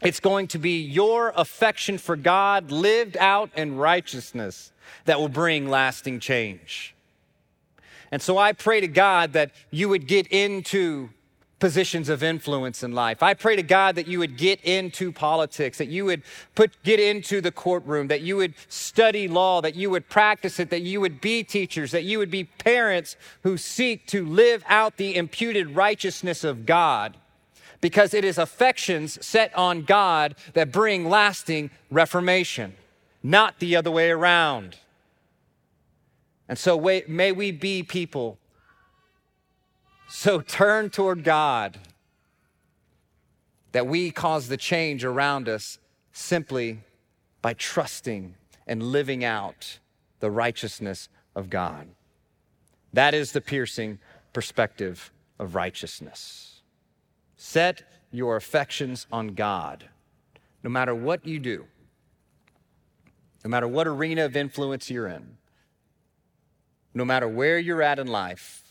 it's 0.01 0.19
going 0.19 0.47
to 0.47 0.59
be 0.59 0.81
your 0.81 1.33
affection 1.35 1.97
for 1.97 2.15
God 2.15 2.71
lived 2.71 3.17
out 3.17 3.51
in 3.55 3.77
righteousness 3.77 4.71
that 5.05 5.19
will 5.19 5.29
bring 5.29 5.69
lasting 5.69 6.19
change. 6.19 6.95
And 8.11 8.21
so 8.21 8.37
I 8.37 8.53
pray 8.53 8.81
to 8.81 8.87
God 8.87 9.33
that 9.33 9.51
you 9.69 9.87
would 9.89 10.07
get 10.07 10.27
into 10.27 11.09
positions 11.59 12.09
of 12.09 12.23
influence 12.23 12.83
in 12.83 12.91
life. 12.91 13.23
I 13.23 13.35
pray 13.35 13.55
to 13.55 13.63
God 13.63 13.95
that 13.95 14.07
you 14.07 14.19
would 14.19 14.35
get 14.35 14.59
into 14.61 15.11
politics, 15.11 15.77
that 15.77 15.87
you 15.87 16.03
would 16.05 16.23
put 16.55 16.71
get 16.83 16.99
into 16.99 17.39
the 17.39 17.51
courtroom, 17.51 18.07
that 18.07 18.21
you 18.21 18.35
would 18.37 18.55
study 18.67 19.27
law, 19.27 19.61
that 19.61 19.75
you 19.75 19.89
would 19.91 20.09
practice 20.09 20.59
it, 20.59 20.71
that 20.71 20.81
you 20.81 20.99
would 20.99 21.21
be 21.21 21.43
teachers, 21.43 21.91
that 21.91 22.03
you 22.03 22.17
would 22.17 22.31
be 22.31 22.43
parents 22.43 23.15
who 23.43 23.55
seek 23.57 24.07
to 24.07 24.25
live 24.25 24.65
out 24.67 24.97
the 24.97 25.15
imputed 25.15 25.75
righteousness 25.75 26.43
of 26.43 26.65
God. 26.65 27.15
Because 27.81 28.13
it 28.13 28.23
is 28.23 28.37
affections 28.37 29.23
set 29.25 29.53
on 29.55 29.81
God 29.81 30.35
that 30.53 30.71
bring 30.71 31.09
lasting 31.09 31.71
reformation, 31.89 32.75
not 33.23 33.59
the 33.59 33.75
other 33.75 33.91
way 33.91 34.11
around. 34.11 34.77
And 36.47 36.57
so 36.57 36.79
may 37.07 37.31
we 37.31 37.51
be 37.51 37.81
people 37.81 38.37
so 40.07 40.41
turn 40.41 40.89
toward 40.89 41.23
God 41.23 41.77
that 43.71 43.87
we 43.87 44.11
cause 44.11 44.49
the 44.49 44.57
change 44.57 45.05
around 45.05 45.47
us 45.47 45.79
simply 46.11 46.81
by 47.41 47.53
trusting 47.53 48.35
and 48.67 48.83
living 48.83 49.23
out 49.23 49.79
the 50.19 50.29
righteousness 50.29 51.07
of 51.35 51.49
God. 51.49 51.87
That 52.93 53.13
is 53.13 53.31
the 53.31 53.41
piercing 53.41 53.99
perspective 54.33 55.11
of 55.39 55.55
righteousness. 55.55 56.50
Set 57.43 57.83
your 58.11 58.35
affections 58.35 59.07
on 59.11 59.29
God, 59.29 59.89
no 60.63 60.69
matter 60.69 60.93
what 60.93 61.25
you 61.25 61.39
do, 61.39 61.65
no 63.43 63.49
matter 63.49 63.67
what 63.67 63.87
arena 63.87 64.25
of 64.25 64.35
influence 64.35 64.89
you're 64.89 65.07
in, 65.07 65.37
no 66.93 67.05
matter 67.05 67.27
where 67.27 67.57
you're 67.57 67.81
at 67.81 67.99
in 67.99 68.07
life 68.07 68.61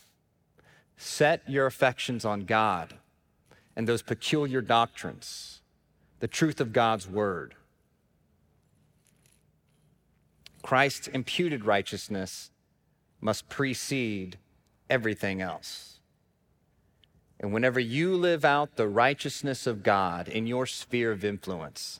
Set 1.03 1.41
your 1.49 1.65
affections 1.65 2.25
on 2.25 2.41
God 2.41 2.93
and 3.75 3.87
those 3.87 4.03
peculiar 4.03 4.61
doctrines, 4.61 5.61
the 6.19 6.27
truth 6.27 6.61
of 6.61 6.73
God's 6.73 7.07
word. 7.07 7.55
Christ's 10.61 11.07
imputed 11.07 11.65
righteousness 11.65 12.51
must 13.19 13.49
precede 13.49 14.37
everything 14.91 15.41
else. 15.41 16.00
And 17.41 17.51
whenever 17.51 17.79
you 17.79 18.15
live 18.15 18.45
out 18.45 18.75
the 18.75 18.87
righteousness 18.87 19.65
of 19.65 19.81
God 19.81 20.27
in 20.27 20.45
your 20.45 20.67
sphere 20.67 21.11
of 21.11 21.25
influence, 21.25 21.99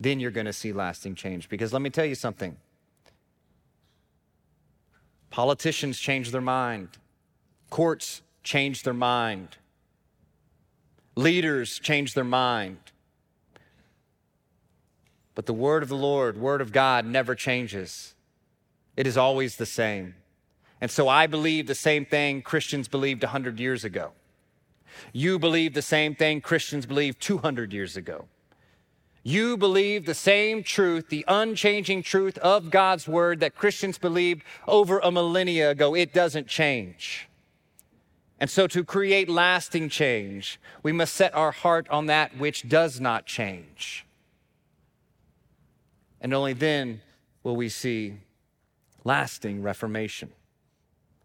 then 0.00 0.18
you're 0.18 0.32
going 0.32 0.46
to 0.46 0.52
see 0.52 0.72
lasting 0.72 1.14
change. 1.14 1.48
Because 1.48 1.72
let 1.72 1.80
me 1.80 1.90
tell 1.90 2.04
you 2.04 2.16
something 2.16 2.56
politicians 5.30 5.98
change 5.98 6.32
their 6.32 6.40
mind, 6.40 6.88
courts 7.70 8.22
change 8.42 8.82
their 8.82 8.94
mind. 8.94 9.56
Leaders 11.16 11.78
change 11.78 12.14
their 12.14 12.24
mind. 12.24 12.78
But 15.36 15.46
the 15.46 15.52
word 15.52 15.84
of 15.84 15.88
the 15.88 15.96
Lord, 15.96 16.36
word 16.36 16.60
of 16.60 16.72
God, 16.72 17.06
never 17.06 17.36
changes. 17.36 18.14
It 18.96 19.06
is 19.06 19.16
always 19.16 19.56
the 19.56 19.66
same. 19.66 20.16
And 20.80 20.90
so 20.90 21.08
I 21.08 21.28
believe 21.28 21.68
the 21.68 21.74
same 21.76 22.04
thing 22.04 22.42
Christians 22.42 22.88
believed 22.88 23.22
100 23.22 23.60
years 23.60 23.84
ago. 23.84 24.12
You 25.12 25.38
believe 25.38 25.74
the 25.74 25.82
same 25.82 26.14
thing 26.14 26.40
Christians 26.40 26.86
believed 26.86 27.20
200 27.20 27.72
years 27.72 27.96
ago. 27.96 28.26
You 29.22 29.56
believe 29.56 30.04
the 30.04 30.14
same 30.14 30.62
truth, 30.62 31.08
the 31.08 31.24
unchanging 31.26 32.02
truth 32.02 32.36
of 32.38 32.70
God's 32.70 33.08
word 33.08 33.40
that 33.40 33.54
Christians 33.54 33.96
believed 33.96 34.42
over 34.68 34.98
a 34.98 35.10
millennia 35.10 35.70
ago. 35.70 35.94
It 35.94 36.12
doesn't 36.12 36.46
change. 36.46 37.26
And 38.38 38.50
so, 38.50 38.66
to 38.66 38.84
create 38.84 39.28
lasting 39.28 39.88
change, 39.88 40.60
we 40.82 40.92
must 40.92 41.14
set 41.14 41.34
our 41.34 41.52
heart 41.52 41.88
on 41.88 42.06
that 42.06 42.36
which 42.36 42.68
does 42.68 43.00
not 43.00 43.24
change. 43.24 44.04
And 46.20 46.34
only 46.34 46.52
then 46.52 47.00
will 47.42 47.56
we 47.56 47.70
see 47.70 48.18
lasting 49.04 49.62
reformation. 49.62 50.32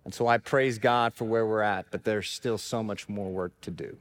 And 0.10 0.14
so 0.16 0.26
I 0.26 0.40
praise 0.40 0.80
God 0.80 1.14
for 1.14 1.26
where 1.26 1.46
we're 1.46 1.62
at, 1.62 1.92
but 1.92 2.04
there's 2.04 2.32
still 2.32 2.58
so 2.58 2.82
much 2.82 3.08
more 3.08 3.30
work 3.30 3.62
to 3.62 3.70
do. 3.70 3.96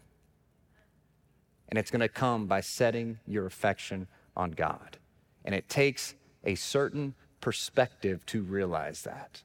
And 1.69 1.79
it's 1.79 1.91
going 1.91 2.01
to 2.01 2.09
come 2.09 2.47
by 2.47 2.63
setting 2.63 3.19
your 3.27 3.45
affection 3.45 4.09
on 4.35 4.53
God. 4.53 4.97
And 5.45 5.55
it 5.55 5.69
takes 5.69 6.15
a 6.45 6.55
certain 6.55 7.13
perspective 7.43 8.25
to 8.25 8.41
realize 8.41 9.03
that. 9.03 9.43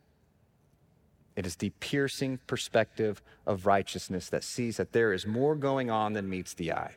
It 1.36 1.46
is 1.46 1.58
the 1.58 1.72
piercing 1.82 2.40
perspective 2.48 3.22
of 3.46 3.66
righteousness 3.66 4.30
that 4.30 4.46
sees 4.46 4.78
that 4.78 4.94
there 4.94 5.12
is 5.12 5.28
more 5.28 5.56
going 5.56 5.92
on 5.92 6.14
than 6.14 6.30
meets 6.30 6.54
the 6.54 6.72
eye. 6.72 6.96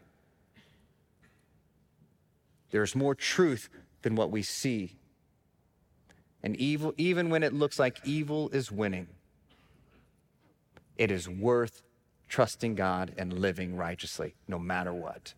There 2.70 2.84
is 2.84 2.94
more 2.94 3.16
truth 3.16 3.68
than 4.02 4.14
what 4.14 4.30
we 4.30 4.42
see. 4.42 4.94
And 6.44 6.54
evil, 6.54 6.94
even 6.96 7.30
when 7.30 7.42
it 7.42 7.52
looks 7.52 7.80
like 7.80 7.98
evil 8.04 8.48
is 8.50 8.70
winning, 8.70 9.08
it 10.96 11.10
is 11.10 11.28
worth 11.28 11.82
trusting 12.28 12.74
God 12.74 13.12
and 13.16 13.32
living 13.32 13.76
righteously, 13.76 14.34
no 14.48 14.58
matter 14.58 14.92
what. 14.92 15.34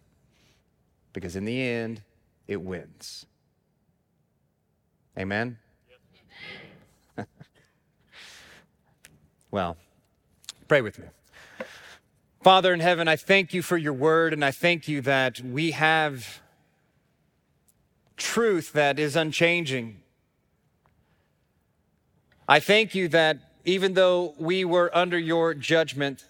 Because 1.12 1.36
in 1.36 1.44
the 1.44 1.60
end, 1.60 2.02
it 2.46 2.60
wins. 2.62 3.26
Amen? 5.18 5.58
Well, 9.50 9.78
pray 10.66 10.82
with 10.82 10.98
me. 10.98 11.06
Father 12.42 12.74
in 12.74 12.80
heaven, 12.80 13.08
I 13.08 13.16
thank 13.16 13.54
you 13.54 13.62
for 13.62 13.78
your 13.78 13.94
word, 13.94 14.32
and 14.32 14.44
I 14.44 14.50
thank 14.50 14.88
you 14.88 15.00
that 15.02 15.40
we 15.40 15.70
have 15.70 16.40
truth 18.16 18.72
that 18.74 18.98
is 18.98 19.16
unchanging. 19.16 20.00
I 22.46 22.60
thank 22.60 22.94
you 22.94 23.08
that 23.08 23.47
even 23.68 23.92
though 23.92 24.34
we 24.38 24.64
were 24.64 24.90
under 24.96 25.18
your 25.18 25.52
judgment, 25.52 26.24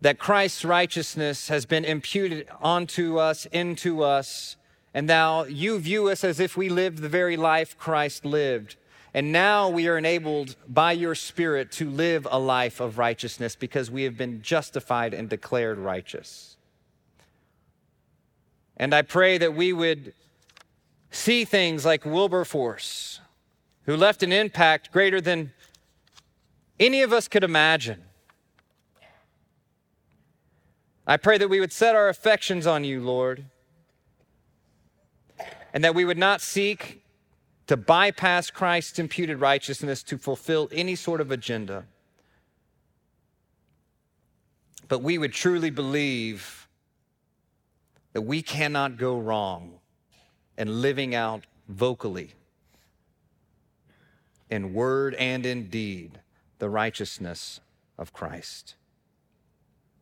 that 0.00 0.18
Christ's 0.18 0.64
righteousness 0.64 1.48
has 1.48 1.64
been 1.64 1.84
imputed 1.84 2.48
onto 2.60 3.18
us, 3.18 3.46
into 3.46 4.02
us, 4.02 4.56
and 4.92 5.06
now 5.06 5.44
you 5.44 5.78
view 5.78 6.08
us 6.08 6.24
as 6.24 6.40
if 6.40 6.56
we 6.56 6.68
lived 6.68 6.98
the 6.98 7.08
very 7.08 7.36
life 7.36 7.78
Christ 7.78 8.24
lived. 8.24 8.76
And 9.14 9.30
now 9.30 9.68
we 9.68 9.86
are 9.86 9.96
enabled 9.96 10.56
by 10.68 10.90
your 10.92 11.14
Spirit 11.14 11.70
to 11.72 11.88
live 11.88 12.26
a 12.28 12.38
life 12.38 12.80
of 12.80 12.98
righteousness 12.98 13.54
because 13.54 13.92
we 13.92 14.02
have 14.02 14.16
been 14.16 14.42
justified 14.42 15.14
and 15.14 15.28
declared 15.28 15.78
righteous. 15.78 16.56
And 18.76 18.92
I 18.92 19.02
pray 19.02 19.38
that 19.38 19.54
we 19.54 19.72
would 19.72 20.14
see 21.12 21.44
things 21.44 21.84
like 21.84 22.04
Wilberforce, 22.04 23.20
who 23.86 23.96
left 23.96 24.22
an 24.22 24.32
impact 24.32 24.90
greater 24.92 25.20
than 25.20 25.52
any 26.80 27.02
of 27.02 27.12
us 27.12 27.28
could 27.28 27.44
imagine. 27.44 28.02
I 31.06 31.16
pray 31.18 31.36
that 31.38 31.48
we 31.48 31.60
would 31.60 31.72
set 31.72 31.94
our 31.94 32.08
affections 32.08 32.66
on 32.66 32.82
you, 32.84 33.00
Lord, 33.00 33.44
and 35.72 35.84
that 35.84 35.94
we 35.94 36.04
would 36.04 36.18
not 36.18 36.40
seek 36.40 37.02
to 37.66 37.76
bypass 37.76 38.50
Christ's 38.50 38.98
imputed 38.98 39.40
righteousness 39.40 40.02
to 40.04 40.18
fulfill 40.18 40.68
any 40.72 40.94
sort 40.94 41.20
of 41.20 41.30
agenda. 41.30 41.84
But 44.88 45.02
we 45.02 45.18
would 45.18 45.32
truly 45.32 45.70
believe 45.70 46.68
that 48.12 48.22
we 48.22 48.42
cannot 48.42 48.96
go 48.96 49.18
wrong 49.18 49.80
in 50.56 50.80
living 50.80 51.14
out 51.14 51.44
vocally, 51.68 52.30
in 54.54 54.72
word 54.72 55.14
and 55.16 55.44
in 55.44 55.68
deed, 55.68 56.20
the 56.60 56.68
righteousness 56.70 57.60
of 57.98 58.12
Christ. 58.12 58.76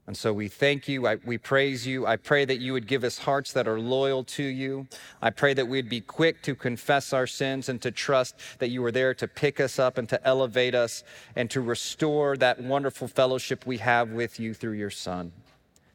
And 0.06 0.16
so 0.16 0.32
we 0.32 0.48
thank 0.48 0.88
you. 0.88 1.06
I, 1.06 1.16
we 1.24 1.38
praise 1.38 1.86
you. 1.86 2.06
I 2.06 2.16
pray 2.16 2.44
that 2.44 2.58
you 2.58 2.74
would 2.74 2.86
give 2.86 3.02
us 3.02 3.18
hearts 3.18 3.52
that 3.52 3.66
are 3.66 3.80
loyal 3.80 4.24
to 4.24 4.42
you. 4.42 4.88
I 5.22 5.30
pray 5.30 5.54
that 5.54 5.68
we'd 5.68 5.88
be 5.88 6.00
quick 6.00 6.42
to 6.42 6.54
confess 6.54 7.12
our 7.12 7.26
sins 7.26 7.68
and 7.68 7.80
to 7.80 7.90
trust 7.90 8.34
that 8.58 8.68
you 8.68 8.84
are 8.84 8.92
there 8.92 9.14
to 9.14 9.28
pick 9.28 9.58
us 9.58 9.78
up 9.78 9.96
and 9.96 10.08
to 10.08 10.22
elevate 10.26 10.74
us 10.74 11.02
and 11.34 11.48
to 11.50 11.60
restore 11.60 12.36
that 12.36 12.60
wonderful 12.60 13.08
fellowship 13.08 13.64
we 13.64 13.78
have 13.78 14.10
with 14.10 14.38
you 14.38 14.52
through 14.52 14.72
your 14.72 14.90
Son. 14.90 15.32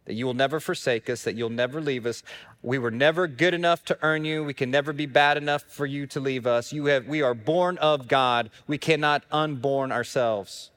That 0.08 0.14
you 0.14 0.26
will 0.26 0.34
never 0.34 0.62
forsake 0.62 1.10
us, 1.10 1.26
that 1.26 1.36
you'll 1.36 1.50
never 1.50 1.82
leave 1.82 2.06
us. 2.06 2.24
We 2.62 2.80
were 2.80 2.92
never 2.92 3.28
good 3.28 3.54
enough 3.54 3.84
to 3.86 3.98
earn 4.02 4.24
you. 4.24 4.42
We 4.42 4.54
can 4.54 4.72
never 4.72 4.94
be 4.94 5.06
bad 5.06 5.36
enough 5.36 5.64
for 5.64 5.86
you 5.86 6.08
to 6.08 6.22
leave 6.22 6.48
us. 6.48 6.72
You 6.72 6.86
have, 6.86 7.08
we 7.08 7.22
are 7.22 7.34
born 7.34 7.78
of 7.80 8.08
God. 8.08 8.50
We 8.68 8.78
cannot 8.78 9.24
unborn 9.34 9.92
ourselves. 9.92 10.72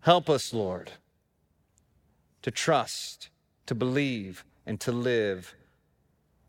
Help 0.00 0.28
us, 0.28 0.52
Lord, 0.52 0.92
to 2.42 2.50
trust, 2.50 3.30
to 3.64 3.74
believe, 3.74 4.44
and 4.66 4.78
to 4.80 4.92
live 4.92 5.54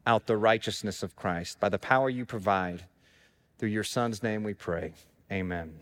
out 0.06 0.28
the 0.28 0.36
righteousness 0.36 1.02
of 1.02 1.16
Christ 1.16 1.62
by 1.62 1.70
the 1.70 1.80
power 1.80 2.10
you 2.10 2.26
provide. 2.26 2.84
Through 3.58 3.70
your 3.70 3.86
Son's 3.86 4.22
name 4.22 4.44
we 4.44 4.54
pray. 4.54 4.96
Amen. 5.32 5.74